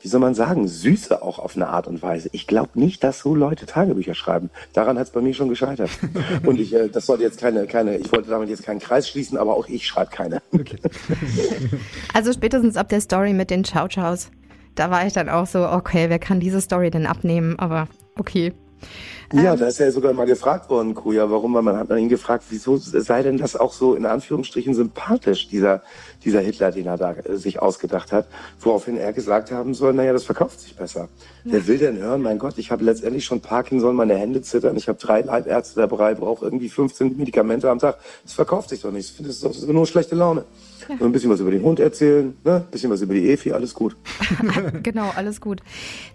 wie 0.00 0.06
soll 0.06 0.20
man 0.20 0.36
sagen, 0.36 0.68
Süße 0.68 1.22
auch 1.22 1.40
auf 1.40 1.56
eine 1.56 1.66
Art 1.66 1.88
und 1.88 2.02
Weise. 2.02 2.28
Ich 2.30 2.46
glaube 2.46 2.70
nicht, 2.74 3.02
dass 3.02 3.18
so 3.18 3.34
Leute 3.34 3.66
Tagebücher 3.66 4.14
schreiben. 4.14 4.50
Daran 4.72 4.96
hat 4.96 5.08
es 5.08 5.12
bei 5.12 5.20
mir 5.20 5.34
schon 5.34 5.48
gescheitert. 5.48 5.90
und 6.46 6.60
ich, 6.60 6.72
äh, 6.72 6.88
das 6.88 7.06
sollte 7.06 7.24
jetzt 7.24 7.40
keine, 7.40 7.66
keine, 7.66 7.96
ich 7.96 8.12
wollte 8.12 8.30
damit 8.30 8.48
jetzt 8.48 8.62
keinen 8.62 8.80
Kreis 8.80 9.08
schließen, 9.08 9.36
aber 9.36 9.56
auch 9.56 9.66
ich 9.66 9.84
schreibe 9.88 10.12
keine. 10.12 10.40
Okay. 10.52 10.78
also 12.14 12.32
spätestens 12.32 12.76
ab 12.76 12.88
der 12.90 13.00
Story 13.00 13.32
mit 13.32 13.50
den 13.50 13.64
Chow-Chows, 13.64 14.30
da 14.76 14.90
war 14.92 15.04
ich 15.04 15.12
dann 15.12 15.28
auch 15.28 15.48
so, 15.48 15.68
okay, 15.68 16.10
wer 16.10 16.20
kann 16.20 16.38
diese 16.38 16.60
Story 16.60 16.92
denn 16.92 17.06
abnehmen? 17.06 17.58
Aber 17.58 17.88
okay. 18.16 18.52
Ja, 19.32 19.54
ähm, 19.54 19.60
da 19.60 19.66
ist 19.66 19.80
er 19.80 19.86
ja 19.86 19.92
sogar 19.92 20.12
mal 20.12 20.26
gefragt 20.26 20.70
worden, 20.70 20.94
Kuja, 20.94 21.30
warum, 21.30 21.54
weil 21.54 21.62
man 21.62 21.76
hat 21.76 21.90
ihn 21.90 22.08
gefragt, 22.08 22.44
wieso 22.50 22.76
sei 22.76 23.22
denn 23.22 23.38
das 23.38 23.56
auch 23.56 23.72
so 23.72 23.94
in 23.94 24.06
Anführungsstrichen 24.06 24.74
sympathisch, 24.74 25.48
dieser, 25.48 25.82
dieser 26.24 26.40
Hitler, 26.40 26.70
den 26.70 26.86
er 26.86 26.96
da 26.96 27.12
äh, 27.12 27.36
sich 27.36 27.60
ausgedacht 27.60 28.12
hat, 28.12 28.26
woraufhin 28.60 28.96
er 28.96 29.12
gesagt 29.12 29.50
haben 29.50 29.74
soll, 29.74 29.92
naja, 29.92 30.12
das 30.12 30.24
verkauft 30.24 30.60
sich 30.60 30.76
besser. 30.76 31.08
Ja. 31.44 31.52
Wer 31.52 31.66
will 31.66 31.78
denn 31.78 31.98
hören, 31.98 32.22
mein 32.22 32.38
Gott, 32.38 32.54
ich 32.58 32.70
habe 32.70 32.84
letztendlich 32.84 33.24
schon 33.24 33.40
Parkinson, 33.40 33.94
meine 33.96 34.16
Hände 34.16 34.42
zittern, 34.42 34.76
ich 34.76 34.88
habe 34.88 34.98
drei 34.98 35.20
Leibärzte 35.20 35.80
dabei, 35.80 36.14
brauche 36.14 36.44
irgendwie 36.44 36.68
15 36.68 37.16
Medikamente 37.16 37.70
am 37.70 37.78
Tag. 37.78 37.98
Das 38.22 38.32
verkauft 38.32 38.70
sich 38.70 38.80
doch 38.80 38.92
nicht. 38.92 39.10
Ich 39.10 39.16
finde, 39.16 39.30
das 39.30 39.42
ist 39.42 39.68
nur 39.68 39.86
schlechte 39.86 40.14
Laune. 40.14 40.44
Ja. 40.88 40.96
ein 41.00 41.12
bisschen 41.12 41.30
was 41.30 41.40
über 41.40 41.50
den 41.50 41.62
Hund 41.62 41.80
erzählen, 41.80 42.36
ne? 42.44 42.56
ein 42.56 42.70
bisschen 42.70 42.90
was 42.90 43.00
über 43.00 43.14
die 43.14 43.30
Efi, 43.30 43.52
alles 43.52 43.72
gut. 43.72 43.96
genau, 44.82 45.10
alles 45.16 45.40
gut. 45.40 45.62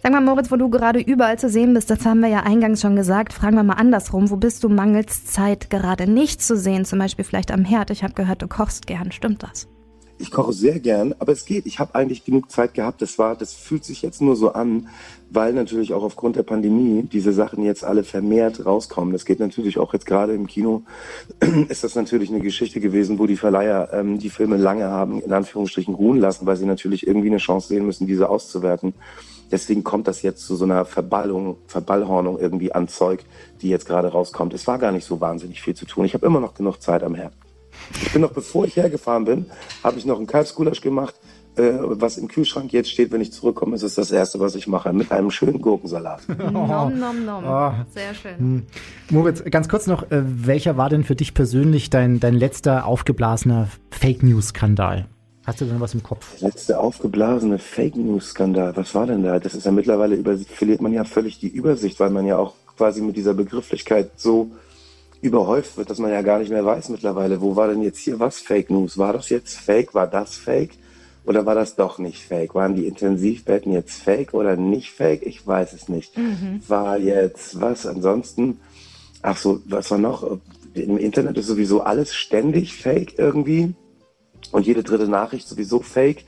Sag 0.03 0.11
mal, 0.11 0.21
Moritz, 0.21 0.51
wo 0.51 0.57
du 0.57 0.69
gerade 0.69 0.99
überall 0.99 1.39
zu 1.39 1.49
sehen 1.49 1.73
bist, 1.73 1.89
das 1.89 2.05
haben 2.05 2.19
wir 2.19 2.29
ja 2.29 2.41
eingangs 2.41 2.81
schon 2.81 2.95
gesagt, 2.95 3.33
fragen 3.33 3.55
wir 3.55 3.63
mal 3.63 3.73
andersrum. 3.73 4.29
Wo 4.29 4.35
bist 4.35 4.63
du 4.63 4.69
mangels 4.69 5.25
Zeit 5.25 5.69
gerade 5.69 6.07
nicht 6.07 6.41
zu 6.41 6.55
sehen? 6.55 6.85
Zum 6.85 6.99
Beispiel 6.99 7.25
vielleicht 7.25 7.51
am 7.51 7.65
Herd. 7.65 7.89
Ich 7.89 8.03
habe 8.03 8.13
gehört, 8.13 8.41
du 8.41 8.47
kochst 8.47 8.85
gern. 8.85 9.11
Stimmt 9.11 9.43
das? 9.43 9.67
Ich 10.21 10.31
koche 10.31 10.51
sehr 10.51 10.81
gern, 10.81 11.15
aber 11.19 11.31
es 11.31 11.45
geht. 11.45 11.65
Ich 11.65 11.79
habe 11.79 11.95
eigentlich 11.95 12.25
genug 12.25 12.51
Zeit 12.51 12.73
gehabt. 12.73 13.01
Das 13.01 13.17
war, 13.17 13.37
das 13.37 13.53
fühlt 13.53 13.85
sich 13.85 14.01
jetzt 14.01 14.21
nur 14.21 14.35
so 14.35 14.51
an, 14.51 14.89
weil 15.29 15.53
natürlich 15.53 15.93
auch 15.93 16.03
aufgrund 16.03 16.35
der 16.35 16.43
Pandemie 16.43 17.03
diese 17.03 17.31
Sachen 17.31 17.63
jetzt 17.63 17.85
alle 17.85 18.03
vermehrt 18.03 18.65
rauskommen. 18.65 19.13
Das 19.13 19.23
geht 19.23 19.39
natürlich 19.39 19.77
auch 19.77 19.93
jetzt 19.93 20.05
gerade 20.05 20.33
im 20.33 20.45
Kino. 20.45 20.83
ist 21.69 21.85
das 21.85 21.95
natürlich 21.95 22.29
eine 22.29 22.41
Geschichte 22.41 22.81
gewesen, 22.81 23.17
wo 23.17 23.27
die 23.27 23.37
Verleiher 23.37 23.91
ähm, 23.93 24.19
die 24.19 24.29
Filme 24.29 24.57
lange 24.57 24.89
haben 24.89 25.21
in 25.21 25.31
Anführungsstrichen 25.31 25.95
ruhen 25.95 26.19
lassen, 26.19 26.45
weil 26.45 26.57
sie 26.57 26.65
natürlich 26.65 27.07
irgendwie 27.07 27.27
eine 27.27 27.37
Chance 27.37 27.69
sehen 27.69 27.85
müssen, 27.85 28.05
diese 28.05 28.29
auszuwerten. 28.29 28.93
Deswegen 29.51 29.85
kommt 29.85 30.09
das 30.09 30.21
jetzt 30.21 30.45
zu 30.45 30.57
so 30.57 30.65
einer 30.65 30.83
Verballung, 30.83 31.55
Verballhornung 31.67 32.37
irgendwie 32.37 32.73
an 32.73 32.89
Zeug, 32.89 33.23
die 33.61 33.69
jetzt 33.69 33.87
gerade 33.87 34.09
rauskommt. 34.09 34.53
Es 34.53 34.67
war 34.67 34.79
gar 34.79 34.91
nicht 34.91 35.05
so 35.05 35.21
wahnsinnig 35.21 35.61
viel 35.61 35.75
zu 35.75 35.85
tun. 35.85 36.03
Ich 36.03 36.13
habe 36.13 36.25
immer 36.25 36.41
noch 36.41 36.55
genug 36.55 36.81
Zeit 36.81 37.03
am 37.03 37.15
Herd. 37.15 37.31
Ich 38.01 38.13
bin 38.13 38.21
noch, 38.21 38.31
bevor 38.31 38.65
ich 38.65 38.75
hergefahren 38.75 39.25
bin, 39.25 39.45
habe 39.83 39.97
ich 39.97 40.05
noch 40.05 40.17
einen 40.17 40.27
Kalbsgulasch 40.27 40.81
gemacht. 40.81 41.15
Äh, 41.55 41.73
was 41.81 42.17
im 42.17 42.27
Kühlschrank 42.27 42.71
jetzt 42.71 42.89
steht, 42.89 43.11
wenn 43.11 43.21
ich 43.21 43.33
zurückkomme, 43.33 43.75
ist 43.75 43.83
es 43.83 43.95
das 43.95 44.11
Erste, 44.11 44.39
was 44.39 44.55
ich 44.55 44.67
mache, 44.67 44.93
mit 44.93 45.11
einem 45.11 45.31
schönen 45.31 45.61
Gurkensalat. 45.61 46.21
Nom, 46.51 46.97
nom, 46.97 47.25
nom. 47.25 47.43
Oh. 47.43 47.71
Sehr 47.89 48.13
schön. 48.13 48.37
Hm. 48.37 48.65
Moritz, 49.09 49.43
ganz 49.49 49.67
kurz 49.67 49.87
noch, 49.87 50.03
äh, 50.11 50.21
welcher 50.23 50.77
war 50.77 50.89
denn 50.89 51.03
für 51.03 51.15
dich 51.15 51.33
persönlich 51.33 51.89
dein, 51.89 52.19
dein 52.19 52.35
letzter 52.35 52.85
aufgeblasener 52.85 53.67
Fake 53.91 54.23
News-Skandal? 54.23 55.07
Hast 55.45 55.61
du 55.61 55.65
denn 55.65 55.79
was 55.79 55.95
im 55.95 56.03
Kopf? 56.03 56.37
Der 56.39 56.49
letzte 56.49 56.79
aufgeblasene 56.79 57.57
Fake 57.57 57.95
News-Skandal, 57.95 58.77
was 58.77 58.93
war 58.93 59.07
denn 59.07 59.23
da? 59.23 59.39
Das 59.39 59.55
ist 59.55 59.65
ja 59.65 59.71
mittlerweile, 59.71 60.15
über, 60.15 60.37
verliert 60.37 60.81
man 60.81 60.93
ja 60.93 61.03
völlig 61.03 61.39
die 61.39 61.47
Übersicht, 61.47 61.99
weil 61.99 62.11
man 62.11 62.25
ja 62.25 62.37
auch 62.37 62.53
quasi 62.77 63.01
mit 63.01 63.17
dieser 63.17 63.33
Begrifflichkeit 63.33 64.11
so 64.15 64.51
überhäuft 65.21 65.77
wird, 65.77 65.89
dass 65.89 65.99
man 65.99 66.11
ja 66.11 66.21
gar 66.21 66.39
nicht 66.39 66.51
mehr 66.51 66.65
weiß 66.65 66.89
mittlerweile, 66.89 67.41
wo 67.41 67.55
war 67.55 67.67
denn 67.67 67.81
jetzt 67.81 67.99
hier 67.99 68.19
was 68.19 68.39
Fake 68.39 68.69
News? 68.69 68.97
War 68.97 69.13
das 69.13 69.29
jetzt 69.29 69.57
Fake? 69.57 69.93
War 69.93 70.07
das 70.07 70.35
Fake? 70.35 70.71
Oder 71.25 71.45
war 71.45 71.53
das 71.53 71.75
doch 71.75 71.99
nicht 71.99 72.23
fake? 72.23 72.55
Waren 72.55 72.75
die 72.75 72.87
Intensivbetten 72.87 73.71
jetzt 73.71 74.01
fake 74.01 74.33
oder 74.33 74.55
nicht 74.55 74.91
fake? 74.91 75.21
Ich 75.23 75.45
weiß 75.45 75.73
es 75.73 75.87
nicht. 75.89 76.13
War 76.67 76.97
jetzt 76.97 77.61
was? 77.61 77.85
Ansonsten, 77.85 78.59
ach 79.21 79.37
so, 79.37 79.61
was 79.65 79.91
war 79.91 79.99
noch? 79.99 80.39
Im 80.73 80.97
Internet 80.97 81.37
ist 81.37 81.47
sowieso 81.47 81.81
alles 81.81 82.15
ständig 82.15 82.75
fake 82.75 83.19
irgendwie. 83.19 83.75
Und 84.51 84.65
jede 84.65 84.81
dritte 84.81 85.07
Nachricht 85.07 85.47
sowieso 85.47 85.81
fake. 85.81 86.23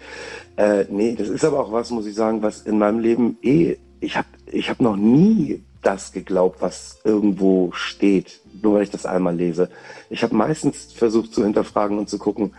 Äh, 0.58 0.86
nee, 0.90 1.16
das 1.16 1.30
ist 1.30 1.46
aber 1.46 1.60
auch 1.62 1.72
was, 1.72 1.90
muss 1.90 2.06
ich 2.06 2.14
sagen, 2.14 2.44
was 2.44 2.62
in 2.62 2.78
meinem 2.78 3.00
Leben 3.00 3.38
eh, 3.42 3.78
ich 4.02 4.18
habe 4.18 4.28
ich 4.52 4.70
hab 4.70 4.82
noch 4.82 4.98
nie 4.98 5.64
das 5.82 6.12
geglaubt, 6.12 6.62
was 6.62 7.00
irgendwo 7.04 7.72
steht, 7.74 8.42
nur 8.62 8.76
weil 8.76 8.84
ich 8.84 8.92
das 8.92 9.06
einmal 9.06 9.36
lese. 9.36 9.70
Ich 10.10 10.24
habe 10.24 10.36
meistens 10.36 10.94
versucht 10.94 11.34
zu 11.34 11.44
hinterfragen 11.44 11.98
und 11.98 12.10
zu 12.10 12.18
gucken, 12.18 12.54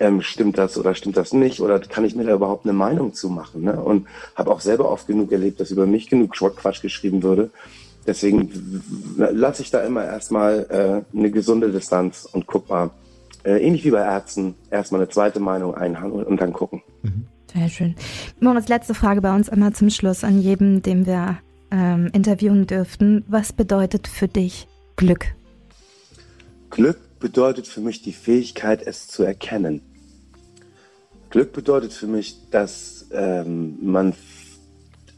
ähm, 0.00 0.22
stimmt 0.22 0.58
das 0.58 0.78
oder 0.78 0.94
stimmt 0.94 1.16
das 1.16 1.32
nicht 1.32 1.60
oder 1.60 1.80
kann 1.80 2.04
ich 2.04 2.14
mir 2.14 2.24
da 2.24 2.34
überhaupt 2.34 2.64
eine 2.64 2.72
Meinung 2.72 3.14
zu 3.14 3.30
machen. 3.30 3.62
Ne? 3.62 3.80
Und 3.80 4.06
habe 4.34 4.50
auch 4.50 4.60
selber 4.60 4.90
oft 4.90 5.06
genug 5.06 5.32
erlebt, 5.32 5.60
dass 5.60 5.70
über 5.70 5.86
mich 5.86 6.08
genug 6.08 6.32
Quatsch 6.32 6.82
geschrieben 6.82 7.22
würde. 7.22 7.50
Deswegen 8.06 8.82
lasse 9.16 9.62
ich 9.62 9.70
da 9.70 9.80
immer 9.80 10.04
erstmal 10.04 11.04
äh, 11.14 11.16
eine 11.16 11.30
gesunde 11.30 11.70
Distanz 11.70 12.26
und 12.30 12.46
guck 12.46 12.68
mal, 12.68 12.90
äh, 13.44 13.58
ähnlich 13.58 13.84
wie 13.84 13.90
bei 13.90 14.00
Ärzten, 14.00 14.54
erstmal 14.70 15.00
eine 15.00 15.10
zweite 15.10 15.40
Meinung 15.40 15.74
einhandeln 15.74 16.24
und 16.24 16.40
dann 16.40 16.52
gucken. 16.52 16.82
Sehr 17.52 17.68
schön. 17.68 17.94
Moritz, 18.40 18.68
letzte 18.68 18.94
Frage 18.94 19.20
bei 19.20 19.34
uns 19.34 19.48
immer 19.48 19.72
zum 19.72 19.90
Schluss 19.90 20.24
an 20.24 20.40
jedem, 20.40 20.82
den 20.82 21.06
wir 21.06 21.38
ähm, 21.70 22.10
interviewen 22.12 22.66
dürften. 22.66 23.24
Was 23.28 23.52
bedeutet 23.52 24.08
für 24.08 24.28
dich 24.28 24.68
Glück? 24.96 25.34
Glück 26.70 26.98
bedeutet 27.18 27.66
für 27.66 27.80
mich 27.80 28.02
die 28.02 28.12
Fähigkeit, 28.12 28.82
es 28.82 29.08
zu 29.08 29.22
erkennen. 29.22 29.82
Glück 31.30 31.52
bedeutet 31.52 31.92
für 31.92 32.06
mich, 32.06 32.36
dass 32.50 33.06
ähm, 33.12 33.78
man, 33.82 34.14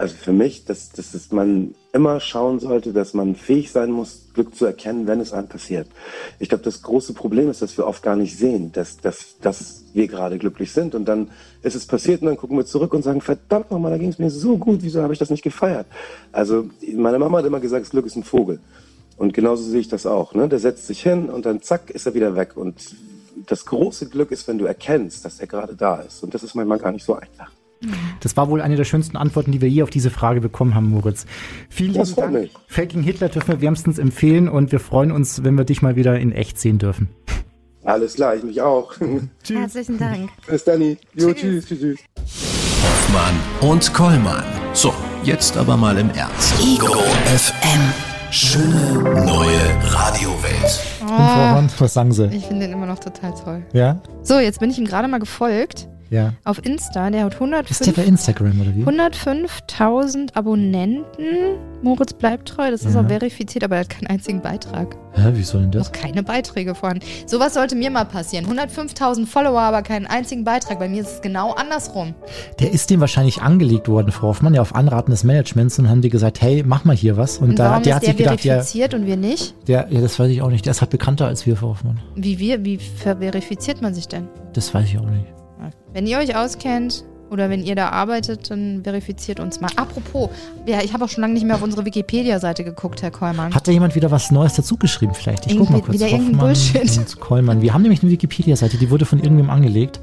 also 0.01 0.17
für 0.17 0.33
mich, 0.33 0.65
dass, 0.65 0.93
dass, 0.93 1.31
man 1.31 1.75
immer 1.93 2.21
schauen 2.21 2.59
sollte, 2.59 2.95
dass 2.95 3.13
man 3.13 3.35
fähig 3.35 3.71
sein 3.71 3.91
muss, 3.91 4.29
Glück 4.33 4.55
zu 4.55 4.65
erkennen, 4.65 5.07
wenn 5.07 5.21
es 5.21 5.35
einem 5.35 5.47
passiert. 5.47 5.89
Ich 6.39 6.49
glaube, 6.49 6.65
das 6.65 6.81
große 6.81 7.13
Problem 7.13 7.51
ist, 7.51 7.61
dass 7.61 7.77
wir 7.77 7.87
oft 7.87 8.03
gar 8.03 8.17
nicht 8.17 8.35
sehen, 8.35 8.73
dass, 8.73 8.97
dass, 8.97 9.37
dass 9.43 9.85
wir 9.93 10.09
gerade 10.09 10.39
glücklich 10.39 10.73
sind. 10.73 10.95
Und 10.95 11.05
dann 11.05 11.29
ist 11.63 11.75
es 11.75 11.85
passiert 11.85 12.23
und 12.23 12.29
dann 12.29 12.39
gucken 12.39 12.57
wir 12.57 12.65
zurück 12.65 12.95
und 12.95 13.03
sagen, 13.03 13.21
verdammt 13.21 13.71
nochmal, 13.71 13.91
da 13.91 13.99
ging 13.99 14.09
es 14.09 14.19
mir 14.19 14.31
so 14.31 14.57
gut, 14.57 14.79
wieso 14.83 15.03
habe 15.03 15.13
ich 15.13 15.19
das 15.19 15.29
nicht 15.29 15.43
gefeiert? 15.43 15.87
Also 16.33 16.71
meine 16.95 17.19
Mama 17.19 17.37
hat 17.37 17.45
immer 17.45 17.61
gesagt, 17.61 17.83
das 17.83 17.91
Glück 17.91 18.07
ist 18.07 18.17
ein 18.17 18.25
Vogel. 18.25 18.59
Und 19.19 19.35
genauso 19.35 19.65
sehe 19.65 19.81
ich 19.81 19.89
das 19.89 20.07
auch. 20.07 20.33
Ne? 20.33 20.49
Der 20.49 20.61
setzt 20.61 20.87
sich 20.87 21.03
hin 21.03 21.29
und 21.29 21.45
dann 21.45 21.61
zack, 21.61 21.91
ist 21.91 22.07
er 22.07 22.15
wieder 22.15 22.35
weg. 22.37 22.57
Und 22.57 22.97
das 23.45 23.67
große 23.67 24.09
Glück 24.09 24.31
ist, 24.31 24.49
wenn 24.49 24.57
du 24.57 24.65
erkennst, 24.65 25.27
dass 25.27 25.41
er 25.41 25.47
gerade 25.47 25.75
da 25.75 25.97
ist. 25.97 26.23
Und 26.23 26.33
das 26.33 26.43
ist 26.43 26.55
manchmal 26.55 26.79
gar 26.79 26.91
nicht 26.91 27.05
so 27.05 27.17
einfach. 27.17 27.53
Das 28.21 28.37
war 28.37 28.49
wohl 28.51 28.61
eine 28.61 28.77
der 28.77 28.85
schönsten 28.85 29.17
Antworten, 29.17 29.53
die 29.53 29.61
wir 29.61 29.69
je 29.69 29.83
auf 29.83 29.91
diese 29.91 30.11
Frage 30.11 30.41
bekommen 30.41 30.75
haben, 30.75 30.91
Moritz. 30.91 31.27
Vielen 31.69 31.95
Das 31.95 32.11
lieben 32.11 32.21
Dank. 32.21 32.33
mich. 32.35 32.53
Faking 32.67 33.03
Hitler 33.03 33.29
dürfen 33.29 33.49
wir 33.49 33.61
wärmstens 33.61 33.99
empfehlen 33.99 34.49
und 34.49 34.73
wir 34.73 34.81
freuen 34.81 35.11
uns, 35.13 35.43
wenn 35.45 35.57
wir 35.57 35.65
dich 35.65 35.81
mal 35.83 35.97
wieder 35.97 36.19
in 36.19 36.33
echt 36.33 36.59
sehen 36.61 36.79
dürfen. 36.79 37.09
Alles 37.85 38.15
klar, 38.15 38.37
ich 38.37 38.43
mich 38.43 38.61
auch. 38.61 38.93
Herzlichen 39.49 39.99
Dank. 39.99 40.31
Bis 40.47 40.65
dann. 40.65 40.81
Jo, 41.15 41.33
tschüss, 41.33 41.67
tschüss, 41.67 41.81
tschüss. 41.81 41.99
Hoffmann 42.83 43.35
und 43.71 43.93
Kollmann. 43.95 44.45
So, 44.75 44.93
jetzt 45.25 45.57
aber 45.57 45.77
mal 45.77 45.97
im 45.99 46.11
Ernst. 46.11 46.55
Ego 46.61 46.93
FM. 47.27 47.81
Schöne 48.33 49.03
neue 49.27 49.59
Radiowelt. 49.83 50.81
Und 51.01 51.09
Frau 51.09 51.51
Horn, 51.55 51.69
was 51.79 51.95
sagen 51.95 52.13
Sie? 52.13 52.27
Ich 52.27 52.47
finde 52.47 52.67
den 52.67 52.73
immer 52.75 52.87
noch 52.87 53.01
total 53.01 53.35
toll. 53.35 53.63
Ja? 53.73 54.01
So, 54.23 54.39
jetzt 54.39 54.61
bin 54.61 54.71
ich 54.71 54.79
ihm 54.79 54.85
gerade 54.85 55.09
mal 55.09 55.19
gefolgt. 55.19 55.89
Ja. 56.11 56.33
Auf 56.45 56.65
Insta, 56.67 57.09
der 57.11 57.25
hat 57.25 57.35
Ist 57.35 57.41
der 57.41 57.47
105 57.95 57.97
bei 57.97 58.05
Instagram 58.05 58.61
oder 58.61 58.75
wie? 58.75 58.85
105.000 58.85 60.35
Abonnenten. 60.35 61.57
Moritz 61.83 62.13
bleibt 62.13 62.49
treu, 62.49 62.71
das 62.71 62.83
ist 62.85 62.95
Ja. 62.95 63.01
auch 63.01 63.07
verifiziert, 63.09 63.65
aber 63.65 63.77
er 63.77 63.81
hat 63.83 63.91
keinen 63.91 64.09
einzigen 64.09 64.43
Beitrag. 64.43 64.97
Hä, 65.15 65.31
wie 65.35 65.43
soll 65.43 65.63
denn 65.63 65.71
das? 65.71 65.87
Noch 65.87 65.93
keine 65.93 66.23
Beiträge 66.23 66.75
vorhanden. 66.75 67.05
Sowas 67.27 67.55
sollte 67.55 67.75
mir 67.77 67.91
mal 67.91 68.05
passieren. 68.05 68.45
105.000 68.47 69.27
Follower, 69.27 69.61
aber 69.61 69.83
keinen 69.83 70.07
einzigen 70.07 70.45
Beitrag. 70.45 70.79
Bei 70.79 70.89
mir 70.89 71.01
ist 71.03 71.15
es 71.15 71.21
genau 71.23 71.53
andersrum. 71.53 72.15
Der 72.59 72.73
ist 72.73 72.91
dem 72.91 73.01
wahrscheinlich 73.01 73.41
angelegt 73.43 73.89
worden, 73.89 74.13
Frau 74.13 74.29
Hoffmann, 74.29 74.53
ja 74.55 74.61
auf 74.61 74.75
Anraten 74.75 75.11
des 75.13 75.25
Managements 75.25 75.79
und 75.79 75.89
haben 75.89 76.03
die 76.03 76.11
gesagt, 76.11 76.43
hey, 76.43 76.63
mach 76.67 76.85
mal 76.85 76.95
hier 76.97 77.17
was. 77.17 77.39
Und, 77.39 77.51
Und 77.51 77.59
da, 77.59 77.79
der 77.81 77.93
ist 77.93 77.97
hat 77.97 78.05
sich 78.05 78.17
gedacht, 78.17 78.45
ja, 78.45 78.55
verifiziert 78.55 78.95
und 78.95 79.07
wir 79.07 79.17
nicht? 79.17 79.55
der, 79.69 79.87
ja, 79.91 80.01
das 80.01 80.19
weiß 80.19 80.31
ich 80.31 80.43
auch 80.43 80.51
nicht. 80.51 80.67
Der 80.67 80.73
ist 80.73 80.81
halt 80.81 80.91
bekannter 80.91 81.27
als 81.27 81.47
wir, 81.47 81.57
Frau 81.57 81.69
Hoffmann. 81.69 82.01
Wie 82.17 82.39
wir, 82.39 82.65
wie 82.65 82.79
verifiziert 82.79 83.81
man 83.81 83.95
sich 83.95 84.07
denn? 84.09 84.29
Das 84.53 84.75
weiß 84.75 84.85
ich 84.87 84.99
auch 84.99 85.07
nicht. 85.09 85.27
Wenn 85.93 86.07
ihr 86.07 86.19
euch 86.19 86.37
auskennt 86.37 87.05
oder 87.31 87.49
wenn 87.49 87.63
ihr 87.63 87.75
da 87.77 87.91
arbeitet, 87.91 88.51
dann 88.51 88.83
verifiziert 88.83 89.39
uns 89.41 89.61
mal. 89.61 89.71
Apropos, 89.77 90.31
ja, 90.67 90.81
ich 90.83 90.93
habe 90.93 91.05
auch 91.05 91.09
schon 91.09 91.21
lange 91.23 91.35
nicht 91.35 91.45
mehr 91.47 91.55
auf 91.57 91.63
unsere 91.63 91.85
Wikipedia-Seite 91.85 92.65
geguckt, 92.65 93.03
Herr 93.03 93.11
Kollmann. 93.11 93.55
Hat 93.55 93.67
da 93.69 93.73
jemand 93.73 93.95
wieder 93.95 94.11
was 94.11 94.31
Neues 94.31 94.55
dazu 94.55 94.77
geschrieben 94.77 95.15
vielleicht? 95.15 95.47
Ich 95.47 95.57
guck 95.57 95.71
mal 95.71 95.81
kurz. 95.81 95.95
wieder 95.95 96.09
irgendein 96.09 96.39
Bullshit. 96.39 97.21
Kollmann. 97.21 97.63
Wir 97.63 97.73
haben 97.73 97.83
nämlich 97.83 98.03
eine 98.03 98.11
Wikipedia-Seite, 98.11 98.79
die 98.79 98.91
wurde 98.91 99.05
von 99.05 99.21
irgendwem 99.21 99.51
angelegt. 99.51 100.01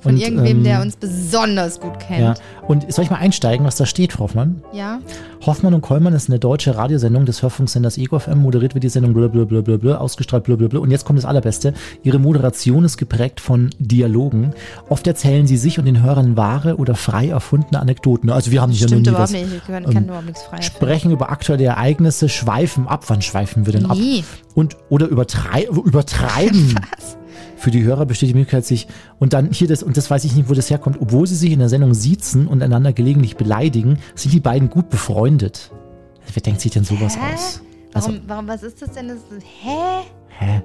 Von 0.00 0.14
und, 0.14 0.20
irgendwem, 0.22 0.58
ähm, 0.58 0.64
der 0.64 0.80
uns 0.80 0.96
besonders 0.96 1.78
gut 1.78 1.92
Ja. 2.08 2.32
kennt. 2.34 2.40
Und 2.66 2.90
soll 2.90 3.04
ich 3.04 3.10
mal 3.10 3.18
einsteigen, 3.18 3.66
was 3.66 3.76
da 3.76 3.84
steht, 3.84 4.14
Frau 4.14 4.24
Hoffmann? 4.24 4.62
Ja? 4.72 5.00
Hoffmann 5.46 5.72
und 5.72 5.80
Kollmann 5.80 6.12
ist 6.12 6.28
eine 6.28 6.38
deutsche 6.38 6.76
Radiosendung 6.76 7.24
des 7.24 7.42
Hörfunksenders 7.42 7.96
Ego 7.96 8.18
FM, 8.18 8.38
moderiert 8.38 8.74
wird 8.74 8.84
die 8.84 8.90
Sendung 8.90 9.14
blablabla, 9.14 9.96
ausgestrahlt 9.96 10.44
blablabla. 10.44 10.80
Und 10.80 10.90
jetzt 10.90 11.06
kommt 11.06 11.18
das 11.18 11.24
Allerbeste. 11.24 11.72
Ihre 12.02 12.18
Moderation 12.18 12.84
ist 12.84 12.98
geprägt 12.98 13.40
von 13.40 13.70
Dialogen. 13.78 14.52
Oft 14.90 15.06
erzählen 15.06 15.46
sie 15.46 15.56
sich 15.56 15.78
und 15.78 15.86
den 15.86 16.02
Hörern 16.02 16.36
wahre 16.36 16.76
oder 16.76 16.94
frei 16.94 17.28
erfundene 17.28 17.80
Anekdoten. 17.80 18.28
Also 18.28 18.50
wir 18.50 18.60
haben 18.60 18.70
hier 18.72 18.86
Stimmt 18.86 19.06
noch 19.06 19.12
nie 19.12 19.18
was. 19.18 19.32
nicht. 19.32 19.46
Ich 19.56 19.64
kann, 19.66 19.84
kann 19.84 19.96
ähm, 19.96 20.04
überhaupt 20.04 20.26
nichts 20.26 20.42
frei 20.42 20.60
Sprechen 20.60 21.10
über 21.10 21.30
aktuelle 21.30 21.64
Ereignisse, 21.64 22.28
schweifen 22.28 22.86
ab. 22.86 23.04
Wann 23.08 23.22
schweifen 23.22 23.64
wir 23.64 23.72
denn 23.72 23.86
ab? 23.86 23.96
Nie. 23.96 24.24
Und, 24.54 24.76
oder 24.90 25.06
übertrei 25.06 25.64
übertreiben. 25.64 26.74
Was? 26.98 27.16
Für 27.56 27.70
die 27.70 27.82
Hörer 27.82 28.06
besteht 28.06 28.30
die 28.30 28.34
Möglichkeit, 28.34 28.64
sich 28.64 28.88
und 29.18 29.32
dann 29.32 29.50
hier 29.50 29.68
das, 29.68 29.82
und 29.82 29.96
das 29.96 30.10
weiß 30.10 30.24
ich 30.24 30.34
nicht, 30.34 30.48
wo 30.48 30.54
das 30.54 30.70
herkommt, 30.70 30.98
obwohl 31.00 31.26
sie 31.26 31.36
sich 31.36 31.52
in 31.52 31.58
der 31.58 31.68
Sendung 31.68 31.94
siezen 31.94 32.46
und 32.46 32.62
einander 32.62 32.92
gelegentlich 32.92 33.36
beleidigen, 33.36 33.98
sind 34.14 34.32
die 34.32 34.40
beiden 34.40 34.70
gut 34.70 34.88
befreundet. 34.90 35.70
Wer 36.32 36.42
denkt 36.42 36.60
sich 36.60 36.72
denn 36.72 36.84
sowas 36.84 37.16
Hä? 37.16 37.34
aus? 37.34 37.62
Also, 37.92 38.08
Warum, 38.08 38.22
warum, 38.26 38.48
was 38.48 38.62
ist 38.62 38.80
das 38.82 38.92
denn? 38.92 39.08
Das, 39.08 39.18
hä? 39.62 40.06
hä? 40.28 40.62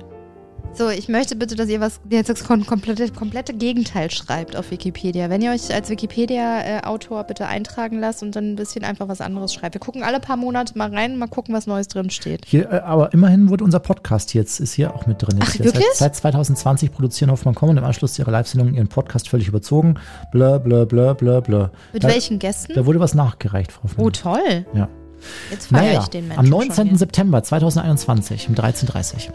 So, 0.78 0.90
ich 0.90 1.08
möchte 1.08 1.38
bitte, 1.38 1.56
dass 1.56 1.70
ihr 1.70 1.80
was 1.80 2.02
jetzt 2.10 2.30
das 2.30 2.44
kom- 2.44 2.66
komplette, 2.66 3.10
komplette 3.10 3.54
Gegenteil 3.54 4.12
schreibt 4.12 4.58
auf 4.58 4.72
Wikipedia. 4.72 5.30
Wenn 5.30 5.42
ihr 5.42 5.52
euch 5.52 5.74
als 5.74 5.90
Wikipedia-Autor 5.90 7.24
bitte 7.24 7.48
eintragen 7.48 8.00
lasst 8.00 8.22
und 8.22 8.36
dann 8.36 8.52
ein 8.52 8.56
bisschen 8.58 8.84
einfach 8.84 9.08
was 9.08 9.22
anderes 9.22 9.54
schreibt. 9.54 9.76
Wir 9.76 9.80
gucken 9.80 10.04
alle 10.04 10.20
paar 10.20 10.36
Monate 10.36 10.78
mal 10.78 10.94
rein, 10.94 11.18
mal 11.18 11.28
gucken, 11.28 11.56
was 11.56 11.66
Neues 11.66 11.88
drin 11.88 12.10
steht. 12.10 12.42
Hier, 12.46 12.70
äh, 12.70 12.80
aber 12.80 13.14
immerhin 13.14 13.48
wurde 13.50 13.64
unser 13.64 13.80
Podcast 13.80 14.34
jetzt, 14.34 14.60
ist 14.60 14.74
hier 14.74 14.94
auch 14.94 15.06
mit 15.08 15.22
drin. 15.22 15.40
Ach, 15.42 15.58
wirklich? 15.60 15.86
Seit, 15.94 16.14
seit 16.14 16.16
2020 16.18 16.92
produzieren 16.92 17.32
Hoffmann 17.32 17.56
Kommen 17.56 17.72
und 17.72 17.78
im 17.78 17.86
Anschluss 17.86 18.16
zu 18.16 18.24
ihrer 18.24 18.32
Live-Sendung 18.32 18.74
ihren 18.74 18.90
Podcast 18.90 19.30
völlig 19.30 19.48
überzogen. 19.48 19.96
Blö, 20.34 20.60
blö, 20.60 20.86
blö, 20.86 21.14
blö, 21.14 21.40
blö. 21.40 21.68
Mit 21.94 22.04
da, 22.04 22.10
welchen 22.10 22.38
Gästen? 22.38 22.74
Da 22.74 22.86
wurde 22.86 23.00
was 23.00 23.16
nachgereicht, 23.16 23.72
Frau 23.72 23.84
Hoffmann. 23.84 24.06
oh, 24.06 24.10
toll. 24.10 24.66
Ja. 24.74 24.90
Jetzt 25.52 25.68
feiere 25.68 25.82
Naja, 25.84 26.00
ich 26.02 26.08
den 26.08 26.28
Menschen 26.28 26.40
am 26.40 26.46
schon 26.48 26.68
19. 26.68 26.88
hier. 26.90 26.98
September 26.98 27.44
2021 27.44 28.50
um 28.50 28.56
13.30 28.56 29.14
Uhr. 29.30 29.34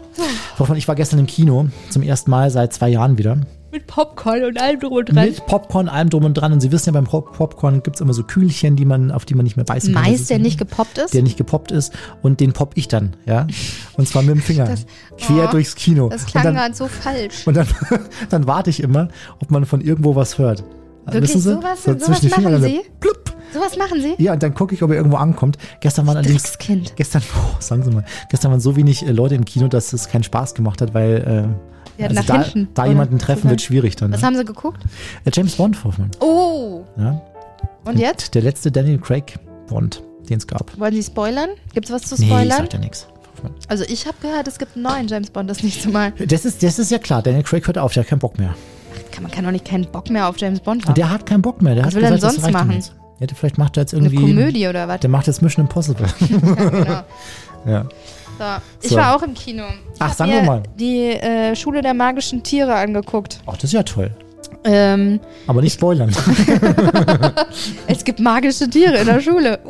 Hoffmann, 0.59 0.77
ich 0.77 0.87
war 0.87 0.95
gestern 0.95 1.19
im 1.19 1.27
Kino, 1.27 1.67
zum 1.89 2.01
ersten 2.03 2.31
Mal 2.31 2.49
seit 2.49 2.73
zwei 2.73 2.89
Jahren 2.89 3.17
wieder. 3.17 3.37
Mit 3.71 3.87
Popcorn 3.87 4.43
und 4.43 4.59
allem 4.61 4.81
drum 4.81 4.91
und 4.93 5.05
dran. 5.05 5.15
Mit 5.25 5.45
Popcorn, 5.45 5.87
allem 5.87 6.09
drum 6.09 6.25
und 6.25 6.33
dran. 6.33 6.51
Und 6.51 6.59
Sie 6.59 6.73
wissen 6.73 6.87
ja, 6.89 6.91
beim 6.91 7.05
Pop 7.05 7.31
Popcorn 7.37 7.81
gibt 7.83 7.95
es 7.95 8.01
immer 8.01 8.13
so 8.13 8.23
Kühlchen, 8.23 8.75
die 8.75 8.83
man, 8.83 9.11
auf 9.11 9.23
die 9.23 9.33
man 9.33 9.45
nicht 9.45 9.55
mehr 9.55 9.63
beißen 9.63 9.93
kann. 9.93 10.03
Das 10.03 10.11
Mais, 10.11 10.27
der 10.27 10.39
nicht 10.39 10.57
gepoppt 10.59 10.97
ist. 10.97 11.13
der 11.13 11.23
nicht 11.23 11.37
gepoppt 11.37 11.71
ist 11.71 11.93
und 12.21 12.41
den 12.41 12.51
popp 12.51 12.73
ich 12.75 12.89
dann, 12.89 13.15
ja. 13.25 13.47
Und 13.93 14.09
zwar 14.09 14.23
mit 14.23 14.31
dem 14.35 14.41
Finger. 14.41 14.75
quer 15.17 15.45
oh, 15.47 15.51
durchs 15.51 15.75
Kino. 15.75 16.09
das 16.09 16.25
klang 16.25 16.43
dann, 16.43 16.55
gerade 16.55 16.75
so 16.75 16.87
falsch. 16.87 17.47
und 17.47 17.55
dann, 17.55 17.67
dann 18.29 18.45
warte 18.45 18.69
ich 18.69 18.83
immer, 18.83 19.07
ob 19.39 19.51
man 19.51 19.65
von 19.65 19.79
irgendwo 19.79 20.15
was 20.15 20.37
hört. 20.37 20.65
Wirklich, 21.05 21.23
Wissen 21.35 21.41
Sie? 21.41 21.49
sowas- 21.53 21.83
so 21.83 21.91
sowas 21.93 22.03
zwischen 22.05 22.21
den 22.21 22.29
Fingern 22.31 22.51
machen 22.53 22.63
so 22.63 22.67
Sie? 22.67 22.81
Plupp. 22.99 23.20
Sowas 23.53 23.77
machen 23.77 24.01
Sie? 24.01 24.15
Ja, 24.17 24.33
und 24.33 24.43
dann 24.43 24.53
gucke 24.53 24.73
ich, 24.75 24.83
ob 24.83 24.89
er 24.91 24.97
irgendwo 24.97 25.17
ankommt. 25.17 25.57
Gestern 25.79 26.07
waren 26.07 26.17
allerdings, 26.17 26.43
Dreckskind. 26.43 26.95
gestern, 26.95 27.21
oh, 27.35 27.55
sagen 27.59 27.83
Sie 27.83 27.91
mal, 27.91 28.05
gestern 28.29 28.51
waren 28.51 28.59
so 28.61 28.75
wenig 28.75 29.05
äh, 29.05 29.11
Leute 29.11 29.35
im 29.35 29.45
Kino, 29.45 29.67
dass 29.67 29.93
es 29.93 30.07
keinen 30.07 30.23
Spaß 30.23 30.53
gemacht 30.55 30.81
hat, 30.81 30.93
weil 30.93 31.53
äh, 31.97 32.01
Ja, 32.01 32.07
also 32.09 32.21
da, 32.23 32.43
hinten, 32.43 32.73
da 32.73 32.85
jemanden 32.85 33.19
treffen 33.19 33.49
wird 33.49 33.61
schwierig 33.61 33.95
dann. 33.95 34.11
Was 34.13 34.21
Ne? 34.21 34.27
haben 34.27 34.37
Sie 34.37 34.45
geguckt? 34.45 34.83
Äh, 35.25 35.31
James 35.33 35.55
Bond, 35.55 35.83
Hoffmann. 35.83 36.11
Oh. 36.19 36.83
Ja? 36.97 37.21
Und 37.85 37.97
jetzt? 37.99 38.33
Der 38.35 38.41
letzte 38.43 38.71
Daniel 38.71 38.99
Craig 38.99 39.35
Bond, 39.67 40.03
den 40.29 40.37
es 40.37 40.47
gab. 40.47 40.77
Wollen 40.79 40.93
Sie 40.93 41.03
spoilern? 41.03 41.49
Gibt 41.73 41.87
es 41.87 41.91
was 41.91 42.03
zu 42.03 42.15
Nee, 42.15 42.21
ich 42.25 42.27
spoilern? 42.29 42.57
sag 42.59 42.73
ja 42.73 42.79
nichts. 42.79 43.07
also 43.67 43.83
ich 43.87 44.05
habe 44.05 44.17
gehört, 44.21 44.47
es 44.47 44.59
gibt 44.59 44.75
einen 44.75 44.83
neuen 44.83 45.07
James 45.07 45.29
Bond 45.31 45.49
das 45.49 45.63
nächste 45.63 45.89
Mal. 45.89 46.11
Das 46.27 46.45
ist, 46.45 46.61
das 46.63 46.77
ist 46.79 46.91
ja 46.91 46.99
klar, 46.99 47.21
Daniel 47.23 47.43
Craig 47.43 47.65
hört 47.67 47.77
auf, 47.79 47.93
der 47.93 48.03
hat 48.03 48.09
keinen 48.09 48.19
Bock 48.19 48.37
mehr. 48.37 48.53
Kann, 49.11 49.23
man 49.23 49.31
kann 49.31 49.43
doch 49.43 49.51
nicht 49.51 49.65
keinen 49.65 49.85
Bock 49.91 50.09
mehr 50.09 50.27
auf 50.29 50.37
James 50.39 50.59
Bond 50.59 50.83
Und 50.83 50.87
haben. 50.89 50.95
der 50.95 51.09
hat 51.09 51.25
keinen 51.25 51.41
Bock 51.41 51.61
mehr. 51.61 51.75
Der 51.75 51.85
Was 51.85 51.95
will 51.95 52.03
er 52.03 52.11
denn 52.11 52.19
sonst 52.21 52.49
machen? 52.51 52.81
Ja, 53.21 53.27
vielleicht 53.35 53.57
macht 53.57 53.77
er 53.77 53.83
jetzt 53.83 53.93
Eine 53.93 54.07
irgendwie. 54.07 54.33
Komödie 54.33 54.67
oder 54.67 54.87
was? 54.87 54.99
Der 54.99 55.09
macht 55.09 55.27
jetzt 55.27 55.41
Mission 55.41 55.65
Impossible. 55.65 56.07
Genau. 56.19 57.03
ja. 57.65 57.85
So. 58.39 58.45
Ich 58.81 58.89
So. 58.89 58.95
war 58.97 59.15
auch 59.15 59.21
im 59.21 59.35
Kino. 59.35 59.63
Ich 59.93 60.01
Ach, 60.01 60.13
sagen 60.13 60.31
mir 60.31 60.37
wir 60.41 60.45
mal. 60.47 60.63
Die 60.79 61.09
äh, 61.11 61.55
Schule 61.55 61.81
der 61.81 61.93
magischen 61.93 62.41
Tiere 62.41 62.73
angeguckt. 62.73 63.39
Ach, 63.45 63.53
das 63.53 63.65
ist 63.65 63.73
ja 63.73 63.83
toll. 63.83 64.09
Ähm, 64.63 65.19
Aber 65.47 65.61
nicht 65.61 65.73
spoilern. 65.73 66.09
es 67.87 68.03
gibt 68.03 68.19
magische 68.19 68.69
Tiere 68.69 68.97
in 68.97 69.05
der 69.05 69.21
Schule. 69.21 69.59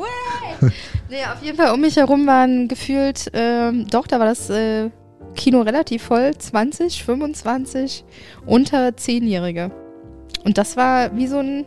Nee, 1.10 1.26
auf 1.26 1.44
jeden 1.44 1.58
Fall 1.58 1.74
um 1.74 1.82
mich 1.82 1.98
herum 1.98 2.26
waren 2.26 2.70
gefühlt, 2.70 3.30
ähm, 3.34 3.86
doch, 3.92 4.08
da 4.08 4.18
war 4.18 4.28
das 4.28 4.50
äh, 4.50 4.90
Kino 5.36 5.60
relativ 5.60 6.04
voll. 6.04 6.32
20, 6.38 7.04
25 7.04 8.06
unter 8.46 8.88
10-Jährige. 8.88 9.72
Und 10.46 10.58
das 10.58 10.78
war 10.78 11.14
wie 11.18 11.28
so 11.28 11.40
ein, 11.40 11.66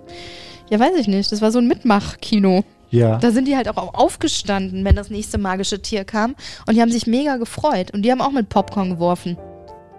ja 0.71 0.79
weiß 0.81 0.97
ich 0.99 1.09
nicht, 1.09 1.31
das 1.33 1.41
war 1.43 1.51
so 1.53 1.59
ein 1.59 1.69
Mitmach-Kino. 1.69 2.65
ja. 2.91 3.19
Da 3.19 3.31
sind 3.31 3.49
die 3.49 3.57
halt 3.57 3.69
auch 3.69 3.95
aufgestanden, 3.95 4.85
wenn 4.85 4.97
das 4.97 5.11
nächste 5.11 5.39
magische 5.39 5.81
Tier 5.83 6.05
kam. 6.05 6.35
Und 6.67 6.75
die 6.77 6.81
haben 6.81 6.91
sich 6.93 7.07
mega 7.07 7.37
gefreut. 7.37 7.91
Und 7.93 8.03
die 8.03 8.11
haben 8.13 8.21
auch 8.21 8.33
mit 8.33 8.49
Popcorn 8.49 8.91
geworfen. 8.91 9.37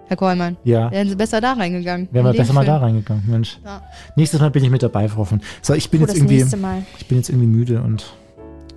Herr 0.08 0.16
Kollmann. 0.16 0.56
Ja. 0.62 0.90
Wären 0.92 1.08
sie 1.08 1.16
besser 1.16 1.40
da 1.40 1.54
reingegangen. 1.54 2.08
Wären 2.12 2.26
wir 2.26 2.32
besser 2.32 2.52
mal 2.52 2.64
Film. 2.64 2.74
da 2.74 2.80
reingegangen, 2.80 3.24
Mensch. 3.28 3.58
Ja. 3.64 3.82
Nächstes 4.14 4.40
Mal 4.40 4.50
bin 4.52 4.62
ich 4.62 4.70
mit 4.70 4.82
dabei, 4.82 5.08
Frau 5.08 5.18
Hoffmann. 5.22 5.42
So, 5.62 5.74
ich 5.74 5.90
bin 5.90 6.00
Oh, 6.02 6.06
jetzt 6.06 6.16
irgendwie, 6.16 6.44
Mal. 6.56 6.84
ich 6.98 7.06
bin 7.06 7.18
jetzt 7.18 7.28
irgendwie 7.28 7.48
müde 7.48 7.82
und 7.82 8.04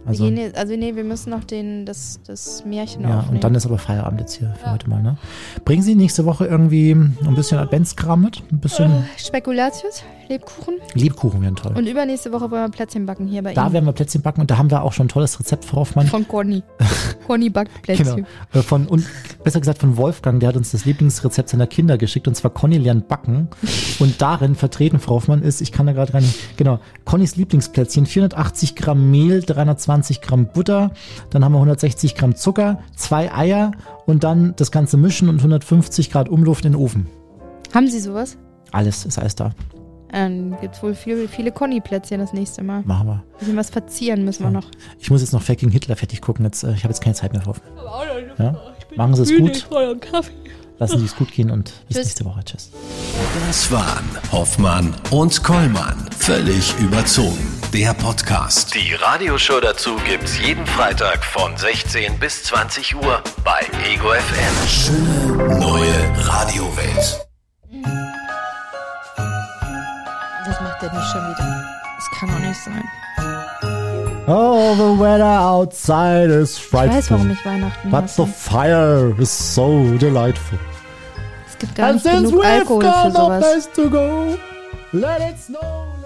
also 0.06 0.24
gehen 0.26 0.38
jetzt, 0.38 0.58
also 0.58 0.76
nee, 0.76 0.96
wir 0.96 1.04
müssen 1.04 1.30
noch 1.30 1.44
den, 1.44 1.86
das, 1.86 2.20
das 2.26 2.64
Märchen 2.66 3.04
ja, 3.04 3.20
aufnehmen. 3.20 3.36
und 3.36 3.44
dann 3.44 3.56
ist 3.56 3.66
aber 3.66 3.78
Feierabend 3.78 4.22
jetzt 4.22 4.34
hier 4.34 4.54
für 4.60 4.66
Ja. 4.68 4.72
heute 4.74 4.90
mal, 4.90 5.02
ne? 5.02 5.18
Bringen 5.66 5.82
Sie 5.84 5.96
nächste 5.96 6.26
Woche 6.26 6.46
irgendwie 6.46 6.92
ein 6.92 7.36
bisschen 7.36 7.60
Adventskram 7.60 8.22
mit? 8.22 8.42
Ein 8.52 8.60
bisschen 8.60 8.92
Äh, 8.92 9.04
Spekulatius, 9.18 10.04
Lebkuchen. 10.28 10.76
Lebkuchen 10.94 11.42
wären 11.42 11.56
toll. 11.56 11.74
Und 11.76 11.88
übernächste 11.88 12.32
Woche 12.32 12.50
wollen 12.52 12.64
wir 12.64 12.70
Plätzchen 12.70 13.06
backen 13.06 13.28
hier 13.28 13.42
bei 13.44 13.54
da 13.54 13.66
Ihnen. 13.66 13.74
werden 13.74 13.86
wir 13.86 13.94
Plätzchen 13.94 14.22
backen 14.22 14.42
und 14.42 14.52
da 14.52 14.58
haben 14.58 14.70
wir 14.72 14.84
auch 14.84 14.94
schon 14.94 15.06
ein 15.08 15.10
tolles 15.10 15.40
Rezept, 15.40 15.66
Frau 15.66 15.78
Hoffmann. 15.80 16.08
Von 16.08 16.28
Conny. 16.28 16.64
Conny 17.28 17.50
backt 17.50 17.82
Plätzchen. 17.82 18.26
Genau. 18.52 18.64
Von, 18.64 18.88
und 18.88 19.06
besser 19.44 19.60
gesagt 19.60 19.80
von 19.80 19.98
Wolfgang, 19.98 20.40
der 20.40 20.50
hat 20.50 20.56
uns 20.56 20.72
das 20.72 20.86
Lieblingsrezept 20.86 21.50
seiner 21.50 21.68
Kinder 21.68 21.98
geschickt 21.98 22.28
und 22.28 22.36
zwar 22.36 22.52
Conny 22.52 22.78
lernt 22.78 23.08
backen. 23.08 23.48
Und 24.00 24.22
darin 24.22 24.56
vertreten, 24.56 24.98
Frau 25.00 25.16
Hoffmann, 25.16 25.42
ist, 25.42 25.60
ich 25.60 25.74
kann 25.74 25.86
da 25.86 25.92
gerade 25.92 26.14
rein, 26.14 26.24
genau, 26.56 26.80
Connys 27.04 27.36
Lieblingsplätzchen, 27.36 28.06
480 28.06 28.76
Gramm 28.78 29.12
Mehl, 29.12 29.42
320 29.42 29.89
Gramm 30.22 30.48
Butter, 30.54 30.92
dann 31.30 31.44
haben 31.44 31.54
wir 31.54 31.58
160 31.58 32.16
Gramm 32.16 32.36
Zucker, 32.36 32.80
zwei 32.96 33.34
Eier 33.34 33.72
und 34.06 34.24
dann 34.24 34.54
das 34.56 34.72
Ganze 34.72 34.98
mischen 34.98 35.30
und 35.30 35.38
150 35.38 36.12
Grad 36.12 36.30
Umluft 36.30 36.66
in 36.66 36.74
den 36.74 36.82
Ofen. 36.82 37.08
Haben 37.74 37.88
Sie 37.88 38.00
sowas? 38.00 38.38
Alles 38.72 39.06
ist 39.06 39.18
alles 39.18 39.36
da. 39.36 39.52
Dann 40.12 40.58
gibt 40.60 40.76
es 40.76 40.84
wohl 40.84 40.96
viel, 40.96 41.28
viele 41.28 41.52
Conny-Plätzchen 41.52 42.20
das 42.20 42.34
nächste 42.34 42.64
Mal. 42.64 42.82
Machen 42.84 43.08
wir. 43.08 43.14
Ein 43.14 43.40
bisschen 43.40 43.58
was 43.58 43.70
verzieren 43.70 44.26
müssen 44.26 44.44
wir 44.44 44.50
noch. 44.52 44.66
Ich 45.00 45.12
muss 45.12 45.22
jetzt 45.22 45.34
noch 45.34 45.42
Fucking 45.42 45.70
Hitler 45.70 45.96
fertig 45.96 46.22
gucken. 46.22 46.46
Jetzt, 46.46 46.64
äh, 46.64 46.74
ich 46.74 46.84
habe 46.84 46.92
jetzt 46.92 47.02
keine 47.02 47.16
Zeit 47.16 47.34
mehr, 47.34 47.46
Hoffmann. 47.46 47.72
Ja? 48.40 48.60
Machen 48.96 49.16
Sie 49.16 49.22
es 49.24 49.38
gut. 49.38 49.68
Lassen 50.80 51.00
Sie 51.00 51.06
es 51.06 51.16
gut 51.16 51.32
gehen 51.34 51.52
und 51.52 51.66
bis 51.88 51.98
Tschüss. 51.98 52.06
nächste 52.06 52.26
Woche. 52.26 52.44
Tschüss. 52.46 52.70
Das 53.48 53.70
waren 53.72 54.10
Hoffmann 54.32 54.96
und 55.12 55.44
Kollmann. 55.44 56.10
Völlig 56.18 56.74
überzogen. 56.80 57.60
Der 57.74 57.94
Podcast. 57.94 58.74
Die 58.74 58.94
Radioshow 58.94 59.60
dazu 59.60 59.98
gibt's 60.08 60.40
jeden 60.40 60.66
Freitag 60.66 61.24
von 61.26 61.56
16 61.58 62.18
bis 62.18 62.44
20 62.44 62.96
Uhr 62.96 63.22
bei 63.44 63.60
Ego 63.92 64.10
FM. 64.14 64.68
Schöne 64.68 65.60
neue 65.60 66.26
Radiowelt. 66.26 67.28
Das 70.46 70.62
macht 70.62 70.82
der 70.82 70.94
nicht 70.94 71.12
schon 71.12 71.22
wieder. 71.30 71.66
Das 71.98 72.20
kann 72.20 72.30
doch 72.30 72.40
nicht 72.40 72.60
sein. 72.64 72.84
Oh, 74.32 74.76
the 74.76 75.02
weather 75.02 75.24
outside 75.24 76.30
is 76.30 76.56
Ich 76.56 76.64
frightful. 76.64 76.98
weiß, 76.98 77.12
warum 77.12 77.32
ich 77.32 77.44
Weihnachten 77.44 77.90
But 77.90 78.10
the 78.10 78.28
fire 78.28 79.16
is 79.20 79.56
so 79.56 79.98
delightful. 79.98 80.60
Es 81.48 81.58
gibt 81.58 81.74
gar 81.76 81.94
nicht 81.94 82.06
genug 82.06 82.46
Alkohol 82.46 82.84
für 82.84 83.12
sowas. 83.12 83.70
let 84.92 85.20
it 85.22 85.40
snow. 85.40 85.99